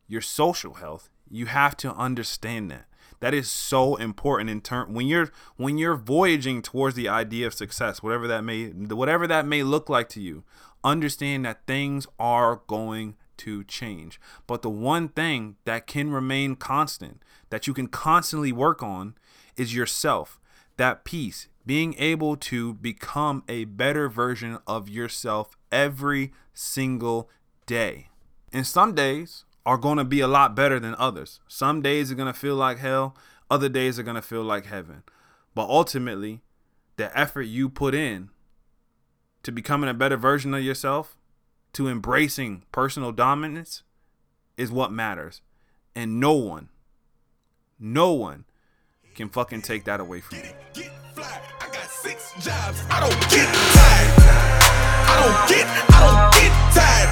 your 0.08 0.22
social 0.22 0.76
health, 0.76 1.10
you 1.30 1.46
have 1.48 1.76
to 1.78 1.94
understand 1.94 2.72
that. 2.72 2.86
That 3.20 3.34
is 3.34 3.50
so 3.50 3.96
important 3.96 4.50
in 4.50 4.62
turn 4.62 4.94
when 4.94 5.08
you're 5.08 5.32
when 5.56 5.78
you're 5.78 5.96
voyaging 5.96 6.62
towards 6.62 6.96
the 6.96 7.10
idea 7.10 7.48
of 7.48 7.54
success, 7.54 8.04
whatever 8.04 8.28
that 8.28 8.44
may 8.44 8.68
whatever 8.68 9.26
that 9.28 9.46
may 9.46 9.64
look 9.64 9.90
like 9.90 10.08
to 10.10 10.22
you. 10.22 10.44
Understand 10.84 11.46
that 11.46 11.66
things 11.66 12.06
are 12.20 12.62
going 12.68 13.16
to 13.38 13.64
change. 13.64 14.20
But 14.46 14.62
the 14.62 14.70
one 14.70 15.10
thing 15.10 15.56
that 15.66 15.88
can 15.88 16.12
remain 16.12 16.56
constant, 16.56 17.24
that 17.50 17.66
you 17.66 17.74
can 17.74 17.88
constantly 17.88 18.52
work 18.52 18.84
on, 18.84 19.16
is 19.56 19.76
yourself. 19.76 20.40
That 20.78 21.04
peace, 21.04 21.48
being 21.68 21.94
able 22.00 22.38
to 22.38 22.74
become 22.76 23.44
a 23.50 23.66
better 23.66 24.08
version 24.08 24.58
of 24.66 24.88
yourself 24.88 25.58
every 25.70 26.32
single 26.54 27.30
day. 27.66 28.08
And 28.54 28.66
some 28.66 28.96
days 28.96 29.44
are 29.66 29.78
going 29.78 29.98
to 29.98 30.06
be 30.06 30.22
a 30.22 30.30
lot 30.30 30.56
better 30.56 30.80
than 30.80 30.96
others. 30.98 31.42
Some 31.50 31.82
days 31.82 32.10
are 32.10 32.16
going 32.16 32.32
to 32.32 32.40
feel 32.40 32.56
like 32.56 32.80
hell, 32.80 33.18
other 33.52 33.68
days 33.68 34.00
are 34.00 34.04
going 34.04 34.16
to 34.16 34.22
feel 34.22 34.44
like 34.44 34.68
heaven. 34.68 35.04
But 35.54 35.68
ultimately, 35.70 36.42
the 36.96 37.16
effort 37.18 37.44
you 37.44 37.68
put 37.68 37.94
in 37.94 38.30
to 39.44 39.52
becoming 39.52 39.90
a 39.90 39.94
better 39.94 40.18
version 40.18 40.54
of 40.54 40.64
yourself, 40.64 41.18
to 41.74 41.90
embracing 41.90 42.64
personal 42.72 43.12
dominance, 43.12 43.84
is 44.56 44.72
what 44.72 44.92
matters. 44.92 45.42
And 45.94 46.20
no 46.20 46.32
one, 46.34 46.70
no 47.78 48.14
one 48.14 48.46
can 49.16 49.28
fucking 49.28 49.64
take 49.64 49.84
that 49.84 50.00
away 50.00 50.22
from 50.22 50.38
you 50.76 50.84
jobs. 52.40 52.84
I 52.90 53.00
don't 53.00 53.20
get 53.32 53.50
tired. 53.74 54.12
I 55.10 55.14
don't 55.22 55.40
get, 55.50 55.66
I 55.90 56.00
don't 56.06 56.22
get 56.38 56.54
tired. 56.76 57.10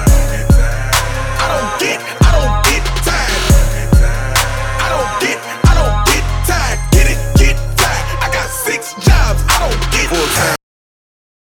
I 1.42 1.46
don't 1.50 1.72
get, 1.82 1.98
I 2.22 2.30
don't 2.36 2.54
get 2.62 2.84
tired. 3.02 3.42
I 4.78 4.88
don't 4.94 5.12
get, 5.20 5.38
I 5.66 5.72
don't 5.74 5.98
get 6.06 6.24
tired. 6.46 6.78
Get 6.92 7.06
it, 7.10 7.18
get 7.38 7.56
tired. 7.76 8.06
I 8.22 8.30
got 8.32 8.48
six 8.50 8.94
jobs. 8.94 9.42
I 9.48 9.68
don't 9.68 9.80
get 9.90 10.08
tired. 10.34 10.65